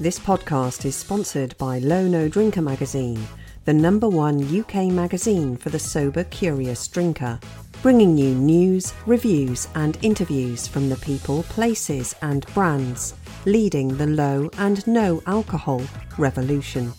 [0.00, 3.24] This podcast is sponsored by Low No Drinker magazine,
[3.64, 7.38] the number one UK magazine for the sober, curious drinker,
[7.80, 14.50] bringing you news, reviews, and interviews from the people, places, and brands leading the low
[14.58, 15.80] and no alcohol
[16.18, 16.92] revolution.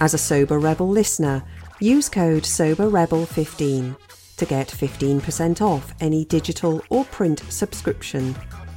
[0.00, 1.44] As a Sober Rebel listener,
[1.78, 3.96] use code SOBERREBEL15
[4.38, 8.34] to get 15% off any digital or print subscription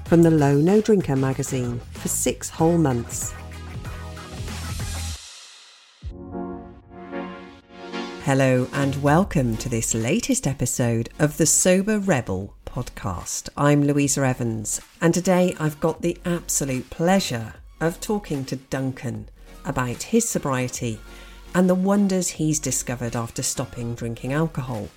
[0.07, 3.33] from the Low No Drinker magazine for six whole months.
[8.23, 13.49] Hello, and welcome to this latest episode of the Sober Rebel podcast.
[13.57, 19.27] I'm Louisa Evans, and today I've got the absolute pleasure of talking to Duncan
[19.65, 21.01] about his sobriety
[21.53, 24.87] and the wonders he's discovered after stopping drinking alcohol.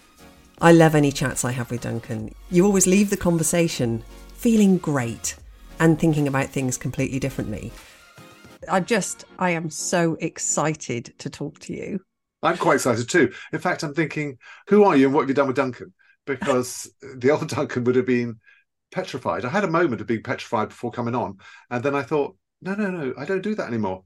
[0.60, 2.32] I love any chats I have with Duncan.
[2.48, 4.04] You always leave the conversation
[4.40, 5.36] feeling great
[5.80, 7.70] and thinking about things completely differently.
[8.70, 12.00] I just, I am so excited to talk to you.
[12.42, 13.34] I'm quite excited too.
[13.52, 14.38] In fact, I'm thinking,
[14.68, 15.92] who are you and what have you done with Duncan?
[16.24, 18.40] Because the old Duncan would have been
[18.90, 19.44] petrified.
[19.44, 21.36] I had a moment of being petrified before coming on.
[21.70, 24.04] And then I thought, no, no, no, I don't do that anymore.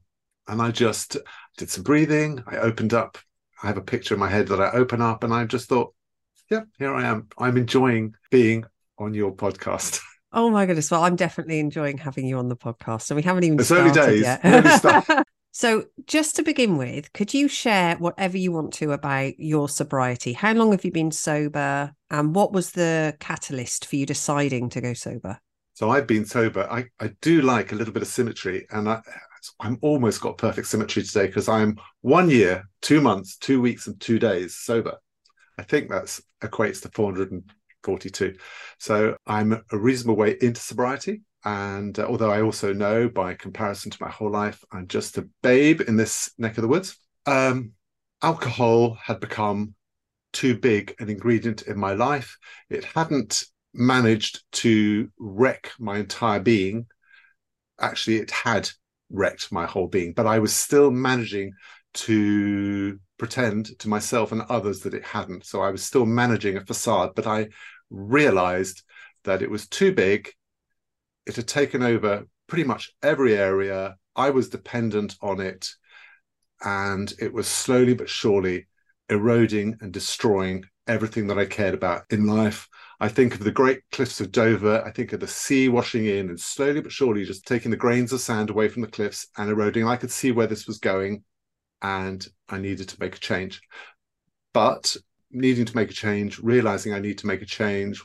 [0.49, 1.15] And I just
[1.57, 2.43] did some breathing.
[2.45, 3.17] I opened up.
[3.63, 5.93] I have a picture in my head that I open up and I just thought,
[6.51, 7.29] yeah, here I am.
[7.37, 8.65] I'm enjoying being
[8.97, 10.01] on your podcast.
[10.35, 10.91] Oh my goodness.
[10.91, 13.09] Well, I'm definitely enjoying having you on the podcast.
[13.09, 14.21] And we haven't even it's early days.
[14.21, 15.25] Yet.
[15.55, 20.33] So just to begin with, could you share whatever you want to about your sobriety?
[20.33, 21.93] How long have you been sober?
[22.09, 25.39] And what was the catalyst for you deciding to go sober?
[25.73, 26.67] So I've been sober.
[26.69, 28.67] I, I do like a little bit of symmetry.
[28.69, 28.99] And I,
[29.61, 33.97] I'm almost got perfect symmetry today because I'm one year, two months, two weeks, and
[34.01, 34.97] two days sober.
[35.57, 36.89] I think that's equates to
[37.85, 38.37] 442.
[38.79, 41.21] So I'm a reasonable way into sobriety.
[41.43, 45.29] And uh, although I also know by comparison to my whole life, I'm just a
[45.43, 47.71] babe in this neck of the woods, um,
[48.21, 49.75] alcohol had become
[50.33, 52.37] too big an ingredient in my life.
[52.69, 53.43] It hadn't
[53.73, 56.87] managed to wreck my entire being.
[57.79, 58.69] Actually, it had
[59.09, 61.53] wrecked my whole being, but I was still managing
[61.93, 65.45] to pretend to myself and others that it hadn't.
[65.45, 67.47] So I was still managing a facade, but I
[67.89, 68.83] realized
[69.23, 70.31] that it was too big.
[71.25, 73.95] It had taken over pretty much every area.
[74.15, 75.69] I was dependent on it.
[76.63, 78.67] And it was slowly but surely
[79.09, 82.67] eroding and destroying everything that I cared about in life.
[82.99, 84.83] I think of the great cliffs of Dover.
[84.85, 88.13] I think of the sea washing in and slowly but surely just taking the grains
[88.13, 89.87] of sand away from the cliffs and eroding.
[89.87, 91.23] I could see where this was going
[91.81, 93.61] and I needed to make a change.
[94.53, 94.95] But
[95.35, 98.01] needing to make a change, realizing I need to make a change,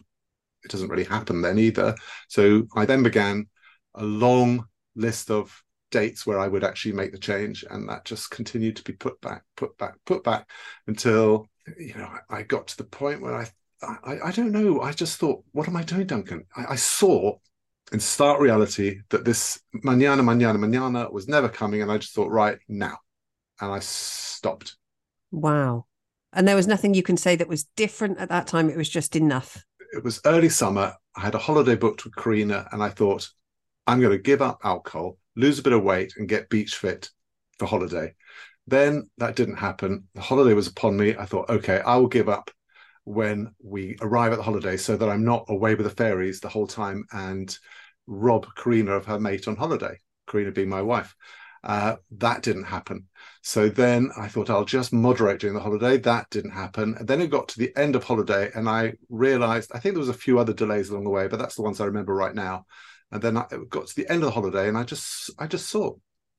[0.64, 1.94] it doesn't really happen then either.
[2.28, 3.46] So I then began
[3.94, 8.30] a long list of dates where I would actually make the change, and that just
[8.30, 10.48] continued to be put back, put back, put back
[10.86, 11.46] until
[11.78, 13.48] you know I got to the point where I
[13.82, 14.80] I, I don't know.
[14.82, 16.44] I just thought, what am I doing, Duncan?
[16.54, 17.38] I, I saw
[17.92, 22.30] in stark reality that this mañana, mañana, mañana was never coming, and I just thought,
[22.30, 22.98] right now,
[23.60, 24.76] and I stopped.
[25.30, 25.86] Wow.
[26.32, 28.70] And there was nothing you can say that was different at that time.
[28.70, 29.64] It was just enough.
[29.92, 30.94] It was early summer.
[31.16, 33.28] I had a holiday booked with Karina, and I thought,
[33.86, 37.10] I'm going to give up alcohol, lose a bit of weight, and get beach fit
[37.58, 38.14] for holiday.
[38.68, 40.06] Then that didn't happen.
[40.14, 41.16] The holiday was upon me.
[41.16, 42.52] I thought, okay, I will give up
[43.04, 46.48] when we arrive at the holiday so that I'm not away with the fairies the
[46.48, 47.56] whole time and
[48.06, 49.98] rob Karina of her mate on holiday,
[50.28, 51.16] Karina being my wife.
[51.62, 53.06] Uh, that didn't happen.
[53.42, 55.98] So then I thought I'll just moderate during the holiday.
[55.98, 56.94] That didn't happen.
[56.98, 60.00] And then it got to the end of holiday and I realized, I think there
[60.00, 62.34] was a few other delays along the way, but that's the ones I remember right
[62.34, 62.64] now.
[63.12, 65.68] And then I got to the end of the holiday and I just, I just
[65.68, 65.94] saw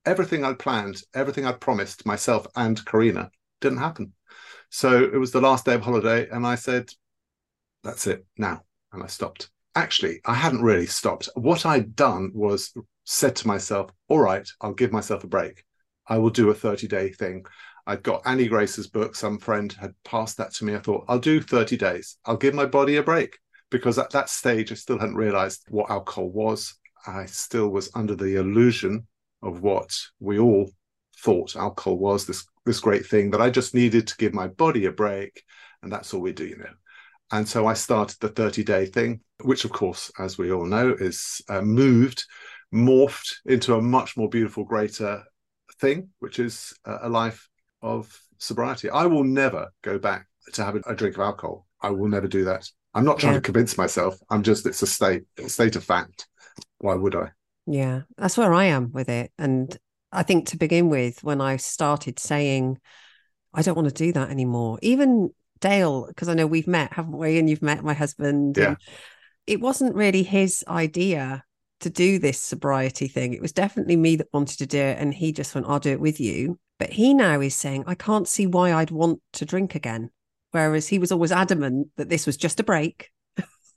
[0.06, 3.30] everything I'd planned, everything I'd promised myself and Karina
[3.60, 4.14] didn't happen.
[4.70, 6.90] So it was the last day of holiday and I said,
[7.84, 8.64] that's it now.
[8.92, 9.50] And I stopped.
[9.76, 11.30] Actually, I hadn't really stopped.
[11.36, 12.74] What I'd done was
[13.04, 15.64] said to myself, all right, I'll give myself a break.
[16.08, 17.46] I will do a 30 day thing.
[17.88, 19.16] I'd got Annie Grace's book.
[19.16, 20.76] Some friend had passed that to me.
[20.76, 22.18] I thought, I'll do 30 days.
[22.26, 23.38] I'll give my body a break
[23.70, 26.78] because at that stage, I still hadn't realized what alcohol was.
[27.08, 29.08] I still was under the illusion
[29.42, 30.70] of what we all
[31.20, 34.86] thought alcohol was this, this great thing that I just needed to give my body
[34.86, 35.44] a break.
[35.82, 36.74] And that's all we do, you know.
[37.32, 40.96] And so I started the 30 day thing, which, of course, as we all know,
[41.00, 42.26] is uh, moved
[42.74, 45.24] morphed into a much more beautiful, greater
[45.80, 47.50] thing, which is uh, a life
[47.82, 48.90] of sobriety.
[48.90, 51.68] I will never go back to having a drink of alcohol.
[51.82, 52.70] I will never do that.
[52.94, 53.40] I'm not trying yeah.
[53.40, 54.18] to convince myself.
[54.30, 56.28] I'm just it's a state, a state of fact.
[56.80, 57.30] Why would I?
[57.66, 59.32] Yeah, that's where I am with it.
[59.38, 59.76] And
[60.12, 62.80] I think to begin with, when I started saying,
[63.54, 65.30] I don't want to do that anymore, even
[65.60, 67.38] Dale, because I know we've met, haven't we?
[67.38, 68.58] And you've met my husband.
[68.58, 68.76] Yeah.
[69.48, 71.44] it wasn't really his idea
[71.82, 73.34] to do this sobriety thing.
[73.34, 74.98] It was definitely me that wanted to do it.
[75.00, 76.60] And he just went, I'll do it with you.
[76.80, 80.10] But he now is saying, I can't see why I'd want to drink again.
[80.52, 83.10] Whereas he was always adamant that this was just a break.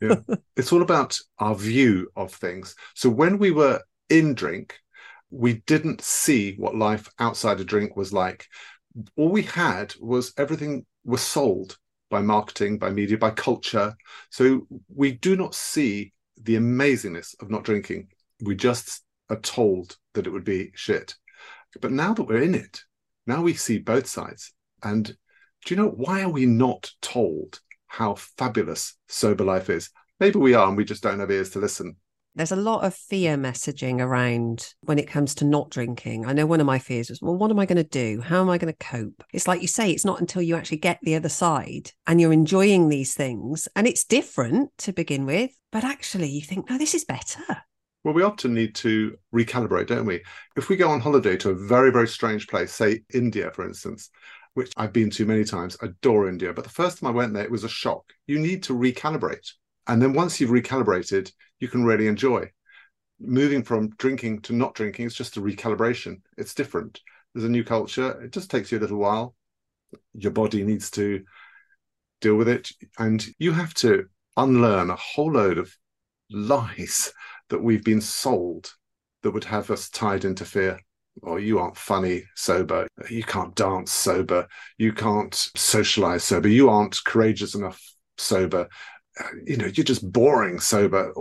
[0.00, 0.16] yeah.
[0.56, 2.74] It's all about our view of things.
[2.94, 4.78] So when we were in drink,
[5.30, 8.46] we didn't see what life outside a drink was like.
[9.16, 11.76] All we had was everything was sold
[12.08, 13.96] by marketing, by media, by culture.
[14.30, 18.08] So we do not see the amazingness of not drinking.
[18.40, 21.14] We just are told that it would be shit.
[21.80, 22.82] But now that we're in it,
[23.26, 24.52] now we see both sides.
[24.82, 29.90] And do you know why are we not told how fabulous sober life is?
[30.20, 31.96] Maybe we are and we just don't have ears to listen.
[32.36, 36.26] There's a lot of fear messaging around when it comes to not drinking.
[36.26, 38.20] I know one of my fears was, well, what am I going to do?
[38.20, 39.22] How am I going to cope?
[39.32, 42.32] It's like you say, it's not until you actually get the other side and you're
[42.32, 46.92] enjoying these things and it's different to begin with, but actually you think, no, this
[46.92, 47.38] is better.
[48.02, 50.24] Well, we often need to recalibrate, don't we?
[50.56, 54.10] If we go on holiday to a very, very strange place, say India, for instance,
[54.54, 57.44] which I've been to many times, adore India, but the first time I went there,
[57.44, 58.04] it was a shock.
[58.26, 59.52] You need to recalibrate.
[59.86, 61.30] And then once you've recalibrated,
[61.64, 62.50] you can really enjoy.
[63.18, 66.20] Moving from drinking to not drinking is just a recalibration.
[66.36, 67.00] It's different.
[67.32, 68.20] There's a new culture.
[68.20, 69.34] It just takes you a little while.
[70.12, 71.24] Your body needs to
[72.20, 72.70] deal with it.
[72.98, 74.04] And you have to
[74.36, 75.74] unlearn a whole load of
[76.30, 77.14] lies
[77.48, 78.74] that we've been sold
[79.22, 80.78] that would have us tied into fear.
[81.22, 82.86] Or oh, you aren't funny sober.
[83.08, 84.46] You can't dance sober.
[84.76, 86.48] You can't socialize sober.
[86.48, 87.80] You aren't courageous enough
[88.18, 88.68] sober
[89.44, 91.12] you know, you're just boring sober.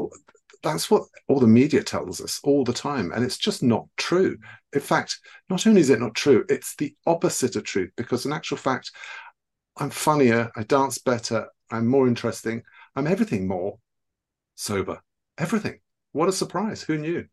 [0.63, 3.11] That's what all the media tells us all the time.
[3.11, 4.37] And it's just not true.
[4.73, 5.19] In fact,
[5.49, 8.91] not only is it not true, it's the opposite of truth because, in actual fact,
[9.77, 12.63] I'm funnier, I dance better, I'm more interesting,
[12.95, 13.77] I'm everything more
[14.55, 15.01] sober.
[15.37, 15.79] Everything.
[16.11, 16.83] What a surprise.
[16.83, 17.25] Who knew?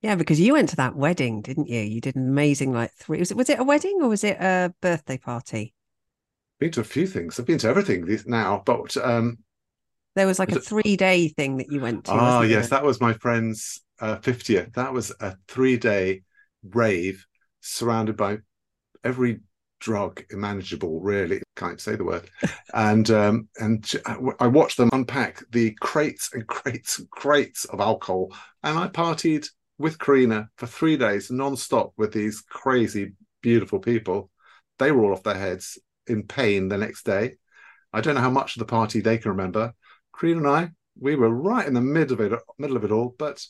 [0.00, 1.80] Yeah, because you went to that wedding, didn't you?
[1.80, 3.18] You did an amazing like three.
[3.18, 5.74] Was it was it a wedding or was it a birthday party?
[6.60, 7.40] Been to a few things.
[7.40, 9.38] I've been to everything now, but um,
[10.14, 12.12] there was like a three day thing that you went to.
[12.12, 12.68] Oh, yes.
[12.70, 14.74] That was my friend's uh, 50th.
[14.74, 16.22] That was a three day
[16.62, 17.26] rave
[17.60, 18.38] surrounded by
[19.02, 19.40] every
[19.80, 21.42] drug imaginable, really.
[21.56, 22.30] Can't say the word.
[22.74, 23.90] and um, and
[24.40, 28.32] I watched them unpack the crates and crates and crates of alcohol.
[28.62, 33.12] And I partied with Karina for three days non-stop with these crazy,
[33.42, 34.30] beautiful people.
[34.78, 37.34] They were all off their heads in pain the next day.
[37.92, 39.72] I don't know how much of the party they can remember,
[40.14, 43.16] Creed and I, we were right in the middle of it, middle of it all,
[43.18, 43.44] but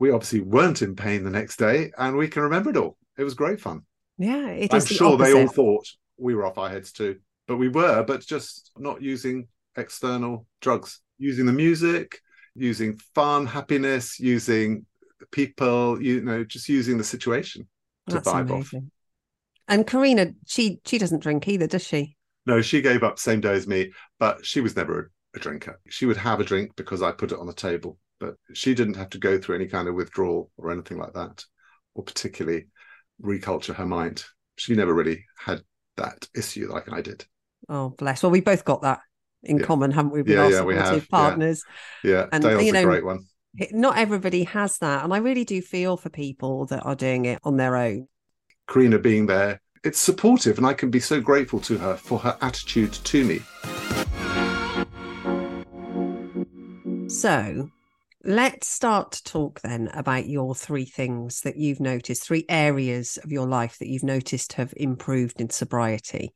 [0.00, 2.96] we obviously weren't in pain the next day, and we can remember it all.
[3.16, 3.82] It was great fun.
[4.18, 5.32] Yeah, it I'm the sure opposite.
[5.32, 5.86] they all thought
[6.18, 9.46] we were off our heads too, but we were, but just not using
[9.76, 12.18] external drugs, using the music,
[12.56, 14.84] using fun, happiness, using
[15.30, 17.68] people, you know, just using the situation
[18.08, 18.80] to That's vibe amazing.
[18.80, 18.84] off.
[19.68, 22.16] And Karina, she she doesn't drink either, does she?
[22.46, 25.80] No, she gave up same day as me, but she was never a drinker.
[25.88, 28.96] She would have a drink because I put it on the table, but she didn't
[28.96, 31.44] have to go through any kind of withdrawal or anything like that,
[31.94, 32.66] or particularly
[33.22, 34.24] reculture her mind.
[34.56, 35.62] She never really had
[35.96, 37.24] that issue like I did.
[37.68, 38.22] Oh, bless.
[38.22, 39.00] Well, we both got that
[39.42, 39.64] in yeah.
[39.64, 40.22] common, haven't we?
[40.22, 41.08] With yeah, our yeah, we have.
[41.08, 41.62] partners.
[42.02, 42.26] Yeah, yeah.
[42.32, 43.26] and Dale's you know, a great one.
[43.72, 47.40] Not everybody has that, and I really do feel for people that are doing it
[47.42, 48.06] on their own.
[48.68, 52.36] Karina being there, it's supportive, and I can be so grateful to her for her
[52.40, 53.40] attitude to me.
[57.20, 57.70] So
[58.24, 63.30] let's start to talk then about your three things that you've noticed, three areas of
[63.30, 66.34] your life that you've noticed have improved in sobriety.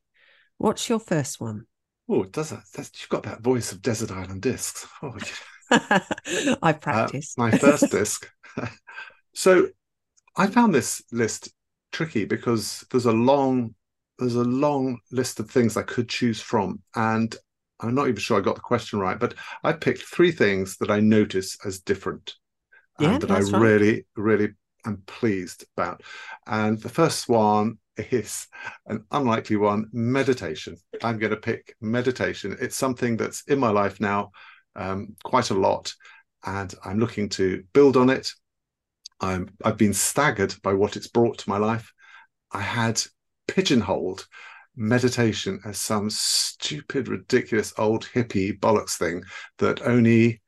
[0.59, 1.63] What's your first one?
[2.07, 2.65] Oh, does that?
[2.75, 4.85] That's, you've got that voice of Desert Island Discs.
[5.01, 5.17] Oh,
[6.61, 7.39] I practiced.
[7.39, 8.29] Uh, my first disc.
[9.33, 9.69] so
[10.37, 11.51] I found this list
[11.91, 13.73] tricky because there's a long
[14.19, 17.35] there's a long list of things I could choose from, and
[17.79, 20.89] I'm not even sure I got the question right, but I picked three things that
[20.89, 22.35] I notice as different.
[22.99, 23.61] Yeah, that I right.
[23.61, 24.49] really, really
[24.85, 26.01] am pleased about.
[26.47, 28.47] And the first one is
[28.87, 30.77] an unlikely one meditation.
[31.03, 32.55] I'm going to pick meditation.
[32.61, 34.31] It's something that's in my life now
[34.75, 35.93] um, quite a lot,
[36.45, 38.31] and I'm looking to build on it.
[39.19, 41.91] I'm, I've been staggered by what it's brought to my life.
[42.51, 43.01] I had
[43.47, 44.25] pigeonholed
[44.75, 49.23] meditation as some stupid, ridiculous old hippie bollocks thing
[49.57, 50.41] that only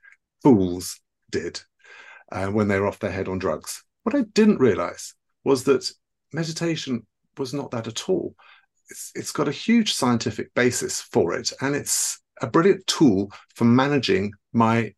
[0.43, 0.99] fools
[1.31, 1.59] did
[2.31, 3.83] uh, when they were off their head on drugs.
[4.03, 5.89] What I didn't realize was that
[6.33, 7.05] meditation
[7.37, 8.35] was not that at all.
[8.89, 13.65] It's, it's got a huge scientific basis for it, and it's a brilliant tool for
[13.65, 14.93] managing my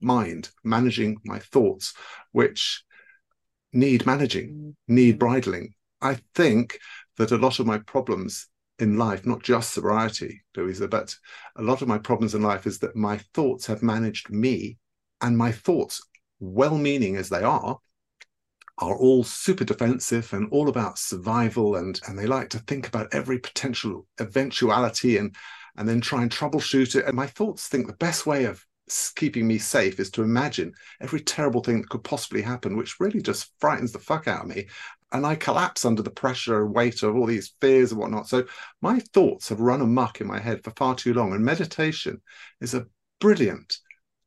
[0.00, 1.94] mind, managing my thoughts,
[2.32, 2.82] which
[3.72, 5.74] need managing, need bridling.
[6.00, 6.78] I think
[7.18, 8.48] that a lot of my problems
[8.80, 11.14] in life, not just sobriety, Louisa, but
[11.56, 14.78] a lot of my problems in life is that my thoughts have managed me,
[15.20, 16.02] and my thoughts,
[16.38, 17.78] well meaning as they are,
[18.78, 23.12] are all super defensive and all about survival and and they like to think about
[23.12, 25.36] every potential eventuality and
[25.76, 27.04] and then try and troubleshoot it.
[27.04, 28.64] And my thoughts think the best way of
[29.14, 33.22] keeping me safe is to imagine every terrible thing that could possibly happen which really
[33.22, 34.66] just frightens the fuck out of me
[35.12, 38.28] and I collapse under the pressure and weight of all these fears and whatnot.
[38.28, 38.44] So
[38.80, 41.32] my thoughts have run amok in my head for far too long.
[41.32, 42.20] And meditation
[42.60, 42.86] is a
[43.18, 43.78] brilliant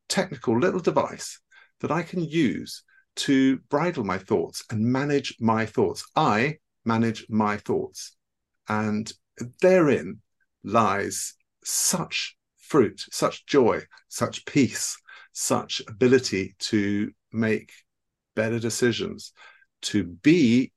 [0.08, 1.40] technical little device
[1.80, 2.82] that I can use
[3.16, 6.04] to bridle my thoughts and manage my thoughts.
[6.16, 8.16] I manage my thoughts.
[8.68, 9.10] And
[9.60, 10.20] therein
[10.62, 14.96] lies such fruit, such joy, such peace,
[15.32, 17.72] such ability to make
[18.34, 19.32] better decisions,
[19.82, 20.72] to be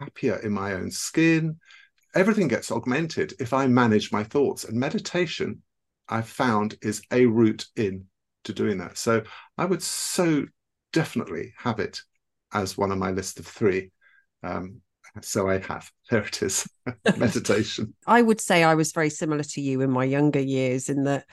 [0.00, 1.58] happier in my own skin.
[2.14, 4.64] Everything gets augmented if I manage my thoughts.
[4.64, 5.62] And meditation,
[6.08, 8.06] I've found, is a route in
[8.44, 8.98] to doing that.
[8.98, 9.22] So
[9.56, 10.46] I would so
[10.92, 12.00] definitely have it
[12.52, 13.92] as one of my list of three.
[14.42, 14.80] Um,
[15.22, 15.90] so I have.
[16.10, 16.68] There it is.
[17.16, 17.94] meditation.
[18.04, 21.24] I would say I was very similar to you in my younger years in that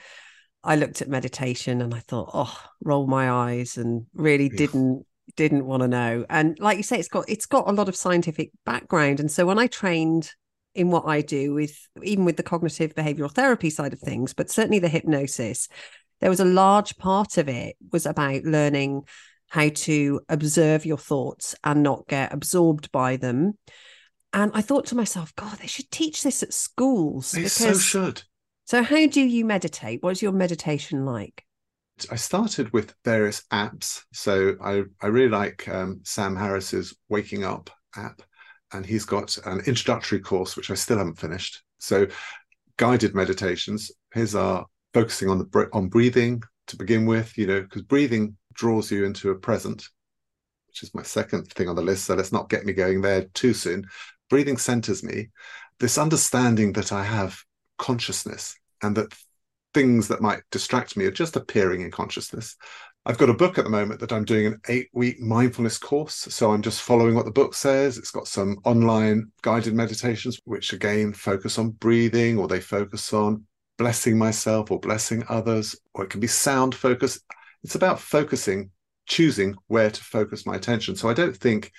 [0.62, 4.56] I looked at meditation and I thought, oh, roll my eyes and really yeah.
[4.58, 5.04] didn't
[5.36, 6.24] didn't want to know.
[6.28, 9.20] And like you say, it's got it's got a lot of scientific background.
[9.20, 10.32] And so when I trained
[10.74, 14.50] in what I do with even with the cognitive behavioral therapy side of things, but
[14.50, 15.68] certainly the hypnosis,
[16.20, 19.02] there was a large part of it was about learning
[19.48, 23.56] how to observe your thoughts and not get absorbed by them.
[24.32, 27.32] And I thought to myself, God, they should teach this at schools.
[27.32, 28.22] They so should.
[28.66, 30.02] So, how do you meditate?
[30.02, 31.44] What's your meditation like?
[32.10, 34.02] I started with various apps.
[34.12, 38.22] So I, I really like um, Sam Harris's Waking Up app,
[38.72, 41.62] and he's got an introductory course which I still haven't finished.
[41.78, 42.06] So
[42.76, 43.90] guided meditations.
[44.12, 47.36] His are focusing on the on breathing to begin with.
[47.36, 49.88] You know, because breathing draws you into a present,
[50.66, 52.04] which is my second thing on the list.
[52.04, 53.86] So let's not get me going there too soon.
[54.30, 55.28] Breathing centers me.
[55.80, 57.38] This understanding that I have
[57.78, 59.14] consciousness and that
[59.74, 62.56] things that might distract me are just appearing in consciousness.
[63.06, 66.14] I've got a book at the moment that I'm doing an eight week mindfulness course.
[66.14, 67.96] So I'm just following what the book says.
[67.96, 73.46] It's got some online guided meditations, which again focus on breathing or they focus on
[73.78, 77.20] blessing myself or blessing others, or it can be sound focus.
[77.62, 78.70] It's about focusing,
[79.06, 80.96] choosing where to focus my attention.
[80.96, 81.72] So I don't think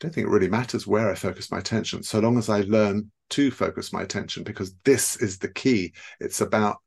[0.00, 3.12] don't think it really matters where I focus my attention, so long as I learn
[3.30, 5.92] to focus my attention, because this is the key.
[6.18, 6.78] It's about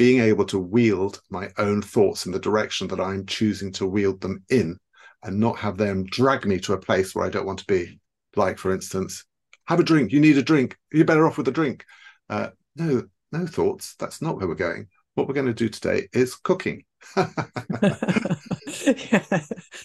[0.00, 4.22] being able to wield my own thoughts in the direction that I'm choosing to wield
[4.22, 4.78] them in
[5.22, 8.00] and not have them drag me to a place where I don't want to be.
[8.34, 9.26] Like, for instance,
[9.66, 10.10] have a drink.
[10.10, 10.78] You need a drink.
[10.90, 11.84] You're better off with a drink.
[12.30, 13.94] Uh, no, no thoughts.
[13.98, 14.88] That's not where we're going.
[15.16, 16.84] What we're going to do today is cooking.
[17.14, 17.28] yeah,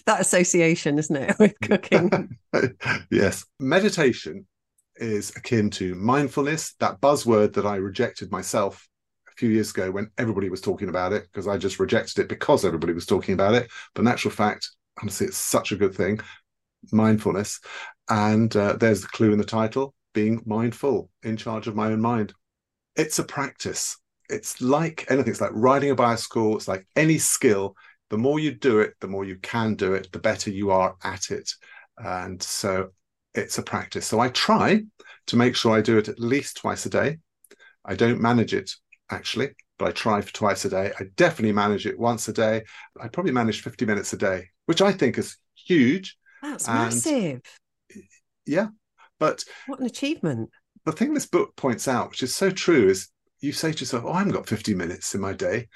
[0.06, 2.38] that association, isn't it, with cooking?
[3.12, 3.44] yes.
[3.60, 4.48] Meditation
[4.96, 8.88] is akin to mindfulness, that buzzword that I rejected myself
[9.36, 12.66] few years ago when everybody was talking about it because I just rejected it because
[12.66, 13.70] everybody was talking about it.
[13.94, 14.70] But in actual fact,
[15.02, 16.20] honestly, it's such a good thing
[16.92, 17.60] mindfulness.
[18.10, 22.02] And uh, there's the clue in the title being mindful, in charge of my own
[22.02, 22.34] mind.
[22.96, 23.98] It's a practice.
[24.30, 27.76] It's like anything, it's like riding a bicycle, it's like any skill.
[28.10, 30.96] The more you do it, the more you can do it, the better you are
[31.04, 31.52] at it.
[31.98, 32.90] And so
[33.34, 34.06] it's a practice.
[34.06, 34.84] So I try
[35.28, 37.18] to make sure I do it at least twice a day.
[37.84, 38.72] I don't manage it
[39.10, 40.92] actually, but I try for twice a day.
[41.00, 42.64] I definitely manage it once a day.
[43.00, 46.18] I probably manage 50 minutes a day, which I think is huge.
[46.42, 47.42] That's and massive.
[48.46, 48.68] Yeah.
[49.20, 50.50] But what an achievement.
[50.86, 53.10] The thing this book points out, which is so true, is
[53.40, 55.68] you say to yourself, Oh, I haven't got 50 minutes in my day.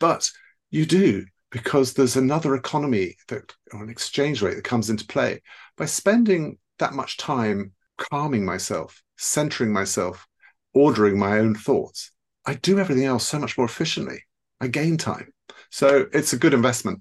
[0.00, 0.28] But
[0.70, 5.42] you do, because there's another economy that or an exchange rate that comes into play.
[5.76, 10.26] By spending that much time calming myself, centering myself,
[10.72, 12.10] ordering my own thoughts,
[12.46, 14.24] I do everything else so much more efficiently.
[14.60, 15.32] I gain time.
[15.70, 17.00] So it's a good investment.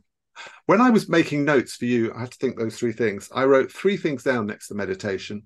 [0.66, 3.30] When I was making notes for you, I had to think those three things.
[3.34, 5.44] I wrote three things down next to meditation.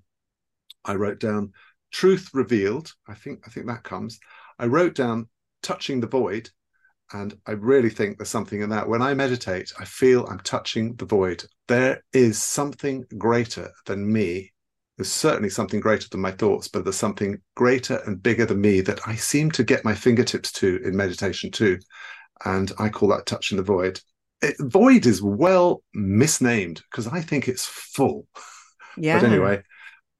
[0.84, 1.52] I wrote down
[1.90, 2.92] truth revealed.
[3.06, 4.18] I think I think that comes.
[4.58, 5.28] I wrote down
[5.62, 6.50] touching the void.
[7.12, 8.88] And I really think there's something in that.
[8.88, 11.44] When I meditate, I feel I'm touching the void.
[11.66, 14.52] There is something greater than me
[14.98, 18.80] there's certainly something greater than my thoughts, but there's something greater and bigger than me
[18.80, 21.78] that I seem to get my fingertips to in meditation too.
[22.44, 24.00] And I call that touching the void.
[24.42, 28.26] It, void is well misnamed because I think it's full.
[28.96, 29.20] Yeah.
[29.20, 29.62] But anyway,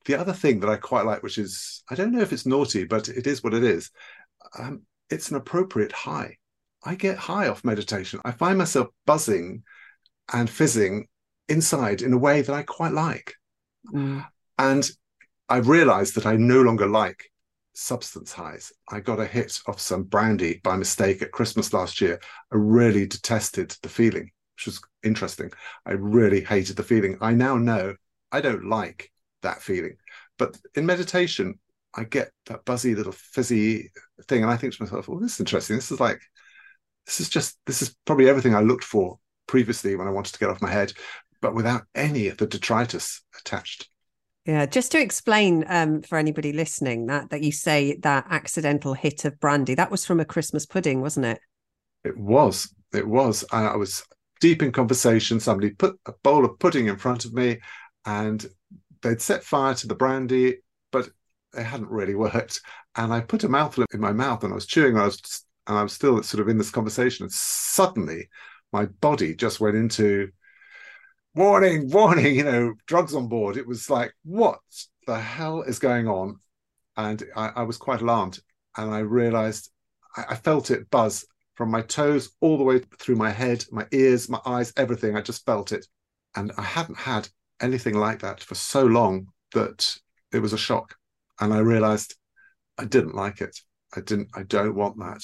[0.05, 2.85] the other thing that I quite like, which is, I don't know if it's naughty,
[2.85, 3.91] but it is what it is.
[4.57, 6.37] Um, it's an appropriate high.
[6.85, 8.21] I get high off meditation.
[8.25, 9.65] I find myself buzzing
[10.33, 11.09] and fizzing
[11.49, 13.35] inside in a way that I quite like.
[13.93, 14.25] Mm.
[14.59, 14.88] And
[15.49, 17.31] I realized that I no longer like
[17.75, 18.73] substance highs.
[18.91, 22.21] I got a hit of some brandy by mistake at Christmas last year.
[22.53, 25.50] I really detested the feeling, which was interesting.
[25.87, 27.19] I really hated the feeling.
[27.21, 27.95] I now know
[28.33, 29.12] I don't like
[29.43, 29.97] that feeling.
[30.38, 31.59] But in meditation,
[31.95, 33.91] I get that buzzy little fizzy
[34.27, 34.43] thing.
[34.43, 35.77] And I think to myself, oh, this is interesting.
[35.77, 36.21] This is like,
[37.07, 40.38] this is just, this is probably everything I looked for previously when I wanted to
[40.38, 40.93] get off my head,
[41.41, 43.88] but without any of the detritus attached.
[44.49, 49.26] Yeah, just to explain um, for anybody listening that that you say that accidental hit
[49.26, 51.40] of brandy that was from a Christmas pudding, wasn't it?
[52.02, 52.75] It was.
[52.95, 53.45] It was.
[53.52, 54.02] I, I was
[54.40, 55.38] deep in conversation.
[55.38, 57.59] Somebody put a bowl of pudding in front of me,
[58.07, 58.47] and
[59.02, 60.61] they'd set fire to the brandy,
[60.93, 61.11] but
[61.55, 62.62] it hadn't really worked.
[62.97, 64.95] And I put a mouthful in my mouth, and I was chewing.
[64.95, 68.31] And I was, and I was still sort of in this conversation, and suddenly
[68.73, 70.31] my body just went into
[71.38, 73.57] warning, warning, you know, drugs on board.
[73.57, 74.59] It was like, what
[75.07, 76.40] the hell is going on?
[76.97, 78.40] And I, I was quite alarmed.
[78.76, 79.71] And I realized
[80.16, 83.87] I, I, felt it buzz from my toes all the way through my head, my
[83.92, 85.16] ears, my eyes, everything.
[85.16, 85.87] I just felt it.
[86.37, 87.28] And I hadn't had
[87.61, 89.97] anything like that for so long that
[90.33, 90.97] it was a shock.
[91.40, 92.16] And I realized
[92.76, 93.57] I didn't like it.
[93.97, 95.23] I didn't, I don't want that.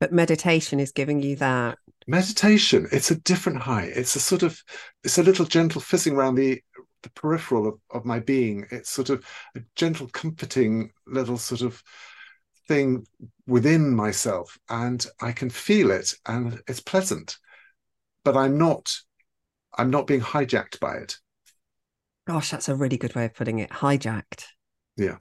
[0.00, 1.78] But meditation is giving you that
[2.08, 3.84] meditation it's a different high.
[3.84, 4.60] It's a sort of
[5.04, 6.60] it's a little gentle fizzing around the
[7.02, 8.66] the peripheral of, of my being.
[8.70, 9.24] It's sort of
[9.54, 11.80] a gentle comforting little sort of
[12.66, 13.06] thing
[13.46, 17.38] within myself and i can feel it and it's pleasant.
[18.24, 18.94] But i'm not
[19.76, 21.16] i'm not being hijacked by it.
[22.26, 24.44] Gosh that's a really good way of putting it hijacked.
[24.96, 25.18] Yeah.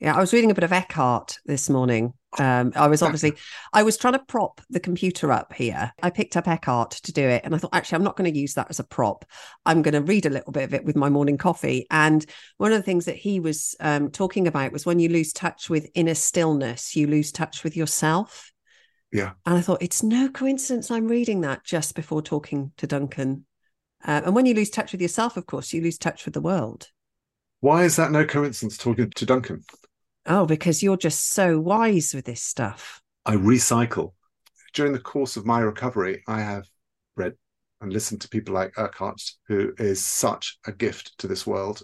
[0.00, 2.12] Yeah, I was reading a bit of Eckhart this morning.
[2.38, 3.34] Um, I was obviously,
[3.72, 5.92] I was trying to prop the computer up here.
[6.02, 8.38] I picked up Eckhart to do it, and I thought, actually, I'm not going to
[8.38, 9.24] use that as a prop.
[9.66, 11.86] I'm going to read a little bit of it with my morning coffee.
[11.90, 12.24] And
[12.56, 15.68] one of the things that he was um, talking about was when you lose touch
[15.68, 18.52] with inner stillness, you lose touch with yourself.
[19.12, 19.32] Yeah.
[19.44, 23.44] And I thought, it's no coincidence I'm reading that just before talking to Duncan.
[24.04, 26.40] Uh, and when you lose touch with yourself, of course, you lose touch with the
[26.40, 26.88] world.
[27.60, 29.62] Why is that no coincidence talking to Duncan?
[30.26, 33.00] Oh, because you're just so wise with this stuff.
[33.26, 34.12] I recycle.
[34.72, 36.64] During the course of my recovery, I have
[37.16, 37.34] read
[37.80, 41.82] and listened to people like Eckhart, who is such a gift to this world.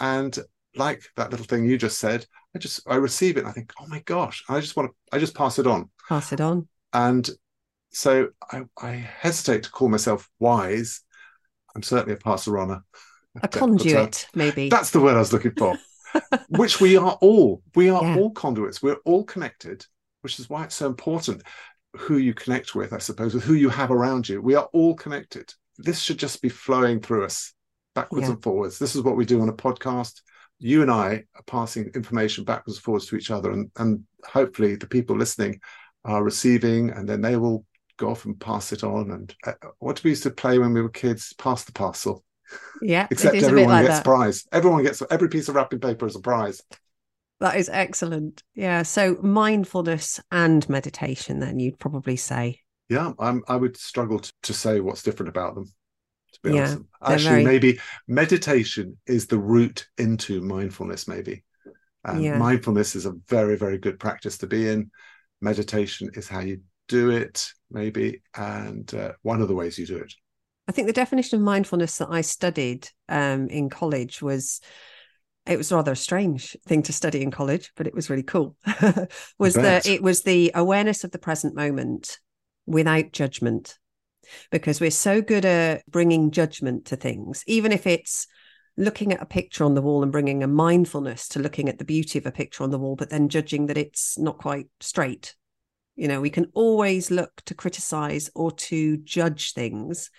[0.00, 0.36] And
[0.74, 3.72] like that little thing you just said, I just I receive it and I think,
[3.80, 5.90] oh my gosh, I just want to I just pass it on.
[6.08, 6.68] Pass it on.
[6.92, 7.28] And
[7.90, 11.00] so I, I hesitate to call myself wise.
[11.74, 12.82] I'm certainly a passer on
[13.42, 14.68] A conduit, maybe.
[14.68, 15.78] That's the word I was looking for
[16.48, 17.62] which we are all.
[17.74, 18.16] We are yeah.
[18.16, 18.82] all conduits.
[18.82, 19.84] We're all connected,
[20.22, 21.42] which is why it's so important
[21.96, 24.40] who you connect with, I suppose, with who you have around you.
[24.40, 25.52] We are all connected.
[25.78, 27.54] This should just be flowing through us
[27.94, 28.34] backwards yeah.
[28.34, 28.78] and forwards.
[28.78, 30.20] This is what we do on a podcast.
[30.58, 34.76] You and I are passing information backwards and forwards to each other, and, and hopefully
[34.76, 35.60] the people listening
[36.04, 37.64] are receiving, and then they will
[37.96, 39.10] go off and pass it on.
[39.10, 41.32] And uh, what do we used to play when we were kids?
[41.34, 42.24] Pass the parcel.
[42.82, 43.06] Yeah.
[43.10, 44.04] Except everyone like gets that.
[44.04, 44.46] prize.
[44.52, 46.62] Everyone gets every piece of wrapping paper is a prize.
[47.40, 48.42] That is excellent.
[48.54, 48.82] Yeah.
[48.82, 52.60] So mindfulness and meditation, then you'd probably say.
[52.88, 55.66] Yeah, I'm, I would struggle to, to say what's different about them.
[56.32, 57.44] To be yeah, honest, actually, very...
[57.44, 61.08] maybe meditation is the route into mindfulness.
[61.08, 61.44] Maybe,
[62.04, 62.38] and yeah.
[62.38, 64.90] mindfulness is a very, very good practice to be in.
[65.40, 69.98] Meditation is how you do it, maybe, and uh, one of the ways you do
[69.98, 70.12] it.
[70.68, 74.60] I think the definition of mindfulness that I studied um, in college was
[75.46, 78.54] it was rather a strange thing to study in college, but it was really cool.
[79.38, 82.18] was that it was the awareness of the present moment
[82.66, 83.78] without judgment,
[84.50, 88.26] because we're so good at bringing judgment to things, even if it's
[88.76, 91.84] looking at a picture on the wall and bringing a mindfulness to looking at the
[91.84, 95.34] beauty of a picture on the wall, but then judging that it's not quite straight.
[95.96, 100.10] You know, we can always look to criticize or to judge things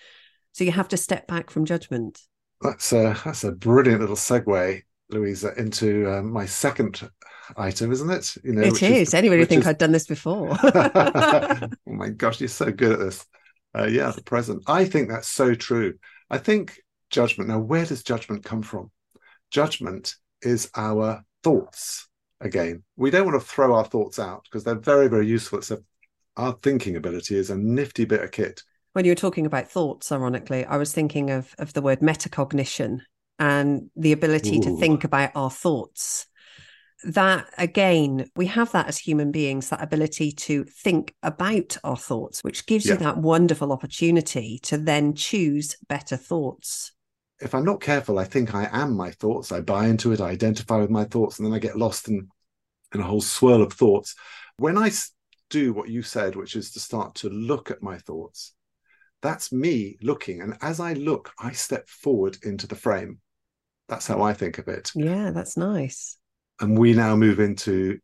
[0.60, 2.20] so you have to step back from judgment.
[2.62, 7.10] That's a that's a brilliant little segue, Louisa, into um, my second
[7.56, 8.36] item, isn't it?
[8.44, 9.08] You know, it is.
[9.08, 9.14] is.
[9.14, 9.68] Anybody think is...
[9.68, 10.50] I'd done this before?
[10.64, 13.26] oh my gosh, you're so good at this.
[13.74, 14.64] Uh, yeah, the present.
[14.68, 15.94] I think that's so true.
[16.30, 16.78] I think
[17.10, 17.50] judgment.
[17.50, 18.92] Now, where does judgment come from?
[19.52, 22.08] judgment is our thoughts
[22.42, 22.84] again.
[22.98, 25.62] We don't want to throw our thoughts out because they're very, very useful.
[25.62, 25.80] So
[26.38, 28.62] our thinking ability is a nifty bit of kit.
[28.94, 33.02] When you were talking about thoughts, ironically, I was thinking of, of the word metacognition
[33.38, 34.64] and the ability Ooh.
[34.64, 36.26] to think about our thoughts.
[37.04, 42.44] That again, we have that as human beings, that ability to think about our thoughts,
[42.44, 42.94] which gives yeah.
[42.94, 46.92] you that wonderful opportunity to then choose better thoughts
[47.42, 49.52] if I'm not careful, I think I am my thoughts.
[49.52, 52.28] I buy into it, I identify with my thoughts, and then I get lost in,
[52.94, 54.16] in a whole swirl of thoughts.
[54.58, 54.92] When I
[55.50, 58.54] do what you said, which is to start to look at my thoughts,
[59.22, 60.42] that's me looking.
[60.42, 63.20] And as I look, I step forward into the frame.
[63.88, 64.92] That's how I think of it.
[64.96, 66.18] Yeah, that's nice.
[66.60, 68.00] And we now move into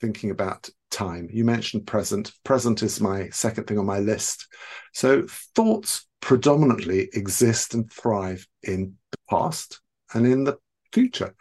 [0.00, 1.28] thinking about time.
[1.30, 2.32] You mentioned present.
[2.44, 4.46] Present is my second thing on my list.
[4.94, 9.80] So thoughts predominantly exist and thrive in the past
[10.14, 10.58] and in the
[10.92, 11.34] future.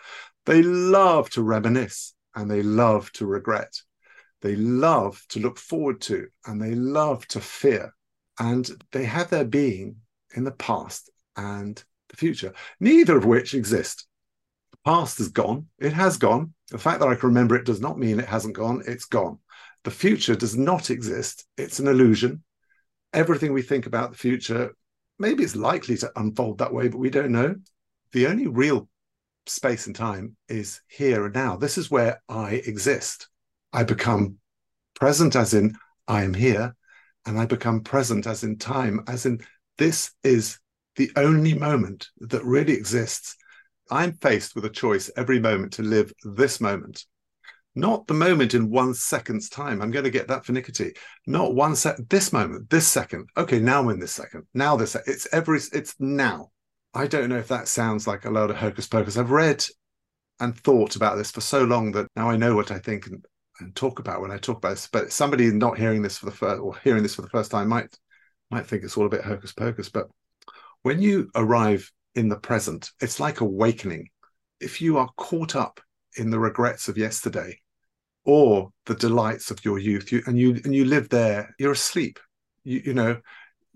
[0.46, 3.74] They love to reminisce and they love to regret.
[4.42, 7.94] They love to look forward to and they love to fear.
[8.40, 9.98] And they have their being
[10.36, 14.08] in the past and the future, neither of which exist.
[14.72, 15.68] The past is gone.
[15.80, 16.54] It has gone.
[16.70, 18.84] The fact that I can remember it does not mean it hasn't gone.
[18.88, 19.40] It's gone.
[19.84, 21.46] The future does not exist.
[21.58, 22.44] It's an illusion
[23.14, 24.76] everything we think about the future,
[25.20, 27.56] maybe it's likely to unfold that way, but we don't know.
[28.12, 28.88] The only real
[29.48, 31.58] space and time is here and now.
[31.58, 33.28] This is where I exist.
[33.74, 34.38] I become
[34.94, 35.76] present as in
[36.08, 36.76] I am here,
[37.28, 39.42] and I become present as in time, as in
[39.78, 40.60] this is
[40.96, 43.36] the only moment that really exists.
[43.92, 47.06] I'm faced with a choice every moment to live this moment
[47.78, 49.82] not the moment in one second's time.
[49.82, 50.94] I'm going to get that finicky.
[51.28, 53.30] Not one second, this moment, this second.
[53.38, 54.48] Okay, now I'm in this second.
[54.54, 56.52] Now this, it's every, it's now.
[56.94, 59.16] I don't know if that sounds like a load of hocus pocus.
[59.16, 59.64] I've read
[60.40, 63.24] and thought about this for so long that now I know what I think and,
[63.60, 64.88] and talk about when I talk about this.
[64.92, 67.70] But somebody not hearing this for the first or hearing this for the first time
[67.70, 67.98] might
[68.50, 69.90] might think it's all a bit hocus pocus.
[69.90, 70.08] But
[70.84, 74.10] when you arrive in the present, it's like awakening.
[74.60, 75.80] If you are caught up
[76.18, 77.60] in the regrets of yesterday,
[78.28, 82.20] or the delights of your youth you, and you and you live there you're asleep
[82.64, 83.18] you, you know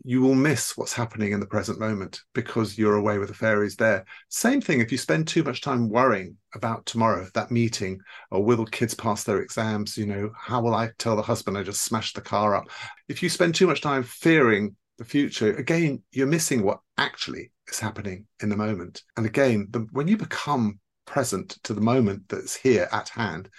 [0.04, 3.76] you will miss what's happening in the present moment because you're away with the fairies
[3.76, 8.00] there same thing if you spend too much time worrying about tomorrow that meeting
[8.32, 11.64] or will kids pass their exams you know how will i tell the husband i
[11.64, 12.66] just smashed the car up
[13.10, 17.80] if you spend too much time fearing the future again you're missing what actually is
[17.80, 22.56] happening in the moment and again the, when you become present to the moment that's
[22.56, 23.50] here at hand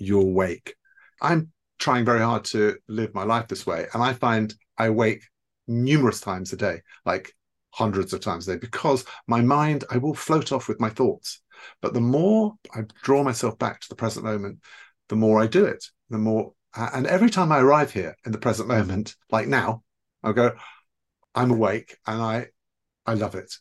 [0.00, 0.74] you're awake.
[1.22, 3.86] I'm trying very hard to live my life this way.
[3.94, 5.22] And I find I wake
[5.66, 7.32] numerous times a day, like
[7.70, 11.40] hundreds of times a day, because my mind, I will float off with my thoughts.
[11.82, 14.60] But the more I draw myself back to the present moment,
[15.08, 16.52] the more I do it, the more.
[16.74, 19.82] And every time I arrive here in the present moment, like now,
[20.22, 20.52] I'll go,
[21.34, 22.46] I'm awake and I,
[23.06, 23.54] I love it.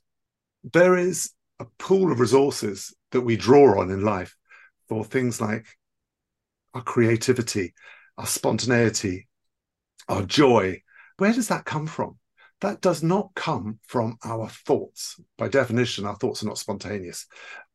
[0.74, 4.36] There is a pool of resources that we draw on in life
[4.88, 5.66] for things like
[6.74, 7.74] our creativity,
[8.18, 9.28] our spontaneity,
[10.08, 10.82] our joy.
[11.20, 12.18] Where does that come from?
[12.62, 15.20] That does not come from our thoughts.
[15.38, 17.26] By definition, our thoughts are not spontaneous.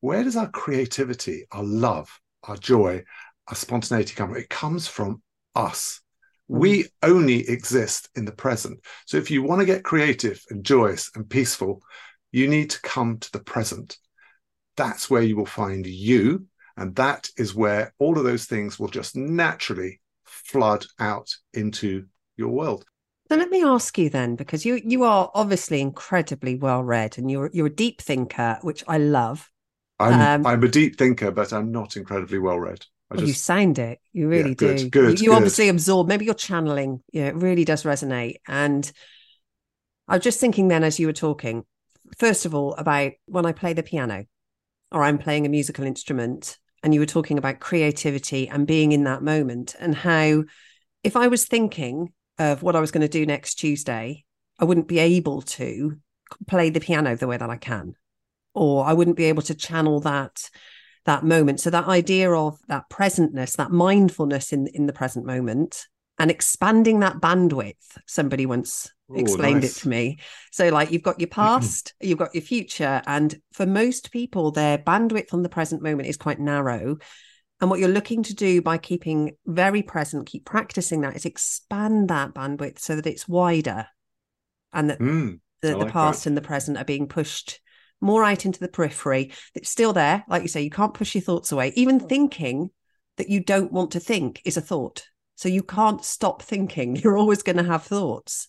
[0.00, 2.10] Where does our creativity, our love,
[2.42, 3.04] our joy,
[3.48, 4.38] our spontaneity come from?
[4.38, 5.22] It comes from
[5.54, 6.00] us.
[6.50, 6.58] Mm.
[6.58, 8.80] We only exist in the present.
[9.06, 11.80] So if you want to get creative and joyous and peaceful,
[12.32, 13.96] you need to come to the present.
[14.76, 18.88] That's where you will find you and that is where all of those things will
[18.88, 22.84] just naturally flood out into your world.
[23.36, 27.50] Let me ask you then, because you you are obviously incredibly well read and you're
[27.52, 29.50] you're a deep thinker, which I love.
[29.98, 32.84] I'm um, I'm a deep thinker, but I'm not incredibly well read.
[33.10, 34.00] Well, just, you sound it.
[34.12, 34.90] You really yeah, good, do.
[34.90, 35.36] Good, you, you good.
[35.36, 36.08] obviously absorb.
[36.08, 37.02] Maybe you're channeling.
[37.12, 38.36] Yeah, it really does resonate.
[38.48, 38.90] And
[40.08, 41.64] I was just thinking then, as you were talking,
[42.18, 44.24] first of all, about when I play the piano,
[44.90, 49.04] or I'm playing a musical instrument, and you were talking about creativity and being in
[49.04, 50.44] that moment and how
[51.02, 54.24] if I was thinking of what I was going to do next Tuesday,
[54.58, 55.96] I wouldn't be able to
[56.46, 57.94] play the piano the way that I can,
[58.54, 60.50] or I wouldn't be able to channel that
[61.04, 61.60] that moment.
[61.60, 65.86] So that idea of that presentness, that mindfulness in in the present moment,
[66.18, 67.98] and expanding that bandwidth.
[68.06, 69.76] Somebody once Ooh, explained nice.
[69.76, 70.18] it to me.
[70.52, 71.40] So, like, you've got your mm-hmm.
[71.40, 73.02] past, you've got your future.
[73.06, 76.98] And for most people, their bandwidth on the present moment is quite narrow.
[77.64, 82.10] And what you're looking to do by keeping very present, keep practicing that, is expand
[82.10, 83.86] that bandwidth so that it's wider
[84.74, 86.28] and that mm, the, like the past that.
[86.28, 87.60] and the present are being pushed
[88.02, 89.32] more out into the periphery.
[89.54, 90.26] It's still there.
[90.28, 91.72] Like you say, you can't push your thoughts away.
[91.74, 92.68] Even thinking
[93.16, 95.06] that you don't want to think is a thought.
[95.34, 96.96] So you can't stop thinking.
[97.02, 98.46] You're always going to have thoughts.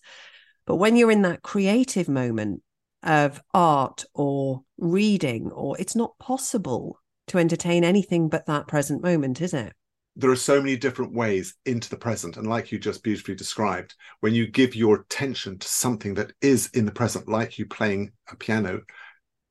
[0.66, 2.60] But when you're in that creative moment
[3.02, 9.40] of art or reading, or it's not possible to entertain anything but that present moment,
[9.40, 9.72] is it?
[10.16, 12.36] There are so many different ways into the present.
[12.36, 16.68] And like you just beautifully described, when you give your attention to something that is
[16.68, 18.80] in the present, like you playing a piano,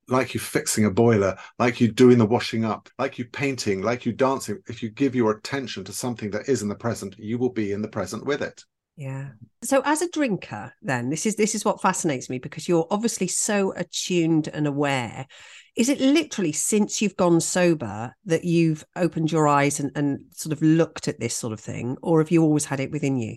[0.07, 4.05] like you fixing a boiler, like you doing the washing up, like you painting, like
[4.05, 7.37] you dancing, if you give your attention to something that is in the present, you
[7.37, 8.63] will be in the present with it.
[8.97, 9.29] Yeah.
[9.63, 13.27] So as a drinker, then this is this is what fascinates me because you're obviously
[13.27, 15.27] so attuned and aware.
[15.75, 20.53] Is it literally since you've gone sober that you've opened your eyes and, and sort
[20.53, 23.35] of looked at this sort of thing, or have you always had it within you?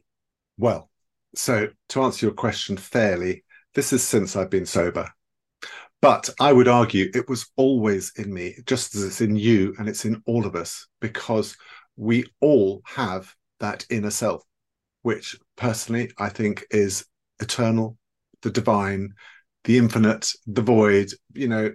[0.56, 0.88] Well,
[1.34, 5.10] so to answer your question fairly, this is since I've been sober.
[6.00, 9.88] But I would argue it was always in me, just as it's in you and
[9.88, 11.56] it's in all of us, because
[11.96, 14.44] we all have that inner self,
[15.02, 17.04] which personally I think is
[17.40, 17.96] eternal,
[18.42, 19.14] the divine,
[19.64, 21.74] the infinite, the void, you know,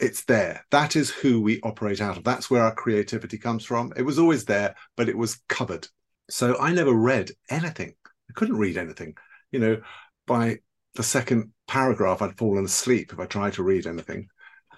[0.00, 0.64] it's there.
[0.70, 2.24] That is who we operate out of.
[2.24, 3.92] That's where our creativity comes from.
[3.96, 5.86] It was always there, but it was covered.
[6.30, 7.94] So I never read anything.
[8.06, 9.14] I couldn't read anything.
[9.52, 9.82] You know,
[10.26, 10.58] by
[10.94, 14.28] the second paragraph, I'd fallen asleep if I tried to read anything.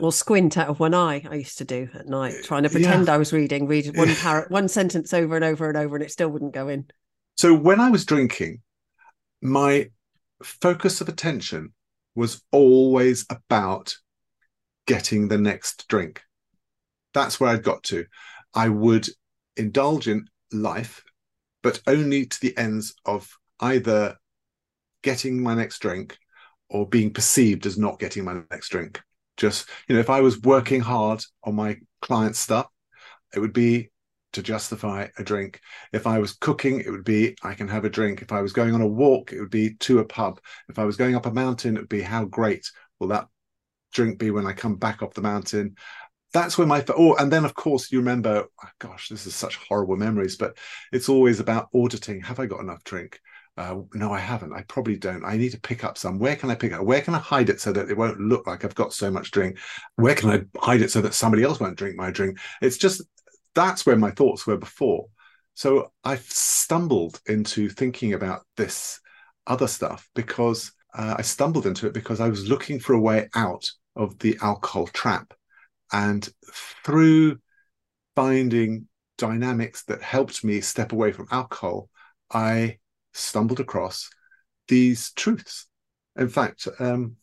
[0.00, 1.22] Or squint out of one eye.
[1.28, 3.14] I used to do at night, trying to pretend yeah.
[3.14, 6.10] I was reading, read one par- one sentence over and over and over, and it
[6.10, 6.86] still wouldn't go in.
[7.36, 8.62] So when I was drinking,
[9.42, 9.90] my
[10.42, 11.72] focus of attention
[12.14, 13.96] was always about
[14.86, 16.22] getting the next drink.
[17.14, 18.06] That's where I'd got to.
[18.54, 19.08] I would
[19.56, 21.02] indulge in life,
[21.62, 24.16] but only to the ends of either
[25.02, 26.18] getting my next drink
[26.68, 29.00] or being perceived as not getting my next drink.
[29.36, 32.66] Just, you know, if I was working hard on my client stuff,
[33.34, 33.90] it would be
[34.32, 35.60] to justify a drink.
[35.92, 38.22] If I was cooking, it would be I can have a drink.
[38.22, 40.40] If I was going on a walk, it would be to a pub.
[40.68, 43.28] If I was going up a mountain, it would be how great will that
[43.92, 45.76] drink be when I come back off the mountain?
[46.32, 49.56] That's where my oh, and then of course you remember, oh, gosh, this is such
[49.56, 50.56] horrible memories, but
[50.90, 52.22] it's always about auditing.
[52.22, 53.20] Have I got enough drink?
[53.56, 54.54] Uh, no, I haven't.
[54.54, 55.24] I probably don't.
[55.24, 56.18] I need to pick up some.
[56.18, 56.82] Where can I pick up?
[56.84, 59.30] Where can I hide it so that it won't look like I've got so much
[59.30, 59.58] drink?
[59.96, 62.38] Where can I hide it so that somebody else won't drink my drink?
[62.62, 63.02] It's just
[63.54, 65.06] that's where my thoughts were before.
[65.54, 69.00] So I've stumbled into thinking about this
[69.46, 73.28] other stuff because uh, I stumbled into it because I was looking for a way
[73.34, 75.34] out of the alcohol trap.
[75.92, 76.28] And
[76.84, 77.38] through
[78.16, 81.88] finding dynamics that helped me step away from alcohol,
[82.32, 82.78] I
[83.12, 84.08] stumbled across
[84.68, 85.66] these truths.
[86.16, 87.16] In fact, um,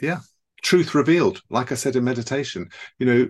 [0.00, 0.18] yeah,
[0.62, 1.42] truth revealed.
[1.48, 3.28] Like I said in meditation, you know,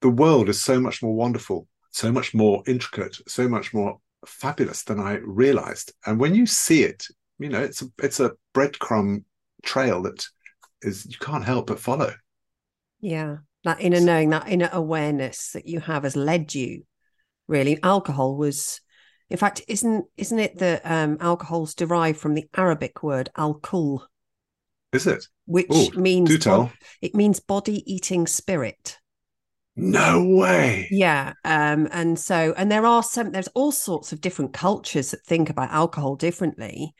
[0.00, 4.82] the world is so much more wonderful, so much more intricate, so much more fabulous
[4.84, 5.92] than I realized.
[6.06, 7.06] And when you see it,
[7.38, 9.24] you know, it's a, it's a breadcrumb
[9.62, 10.26] trail that
[10.82, 12.12] is you can't help but follow.
[13.00, 16.84] Yeah, that inner knowing, that inner awareness that you have has led you.
[17.48, 18.80] Really, alcohol was
[19.32, 24.06] in fact, isn't isn't it that um, alcohol's derived from the Arabic word alcohol?
[24.92, 25.26] Is it?
[25.46, 26.70] Which Ooh, means do tell.
[27.00, 28.98] it means body eating spirit.
[29.74, 30.86] No way.
[30.90, 31.32] Yeah.
[31.46, 35.48] Um, and so and there are some there's all sorts of different cultures that think
[35.48, 36.94] about alcohol differently.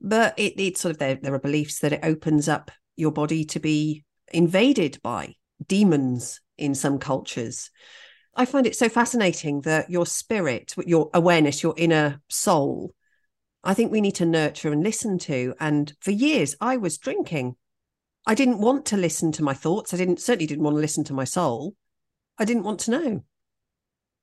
[0.00, 3.44] But it, it's sort of there, there are beliefs that it opens up your body
[3.46, 5.34] to be invaded by
[5.66, 7.70] demons in some cultures.
[8.34, 12.94] I find it so fascinating that your spirit, your awareness, your inner soul,
[13.64, 15.54] I think we need to nurture and listen to.
[15.58, 17.56] And for years, I was drinking.
[18.26, 19.94] I didn't want to listen to my thoughts.
[19.94, 21.74] I didn't certainly didn't want to listen to my soul.
[22.38, 23.24] I didn't want to know.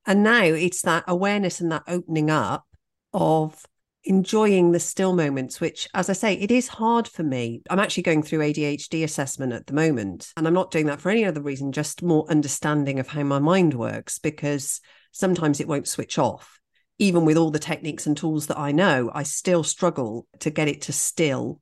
[0.05, 2.65] And now it's that awareness and that opening up
[3.13, 3.65] of
[4.05, 7.61] enjoying the still moments, which, as I say, it is hard for me.
[7.69, 11.09] I'm actually going through ADHD assessment at the moment, and I'm not doing that for
[11.09, 15.87] any other reason, just more understanding of how my mind works, because sometimes it won't
[15.87, 16.59] switch off.
[16.99, 20.67] Even with all the techniques and tools that I know, I still struggle to get
[20.67, 21.59] it to still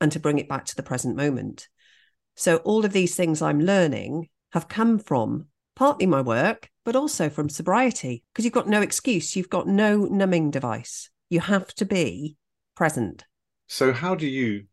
[0.00, 1.68] and to bring it back to the present moment.
[2.34, 7.28] So, all of these things I'm learning have come from partly my work, but also
[7.28, 11.84] from sobriety, because you've got no excuse, you've got no numbing device you have to
[11.84, 12.36] be
[12.74, 13.24] present.
[13.66, 14.64] So, how do you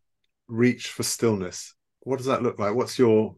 [0.48, 1.74] reach for stillness?
[2.02, 2.76] What does that look like?
[2.76, 3.36] What's your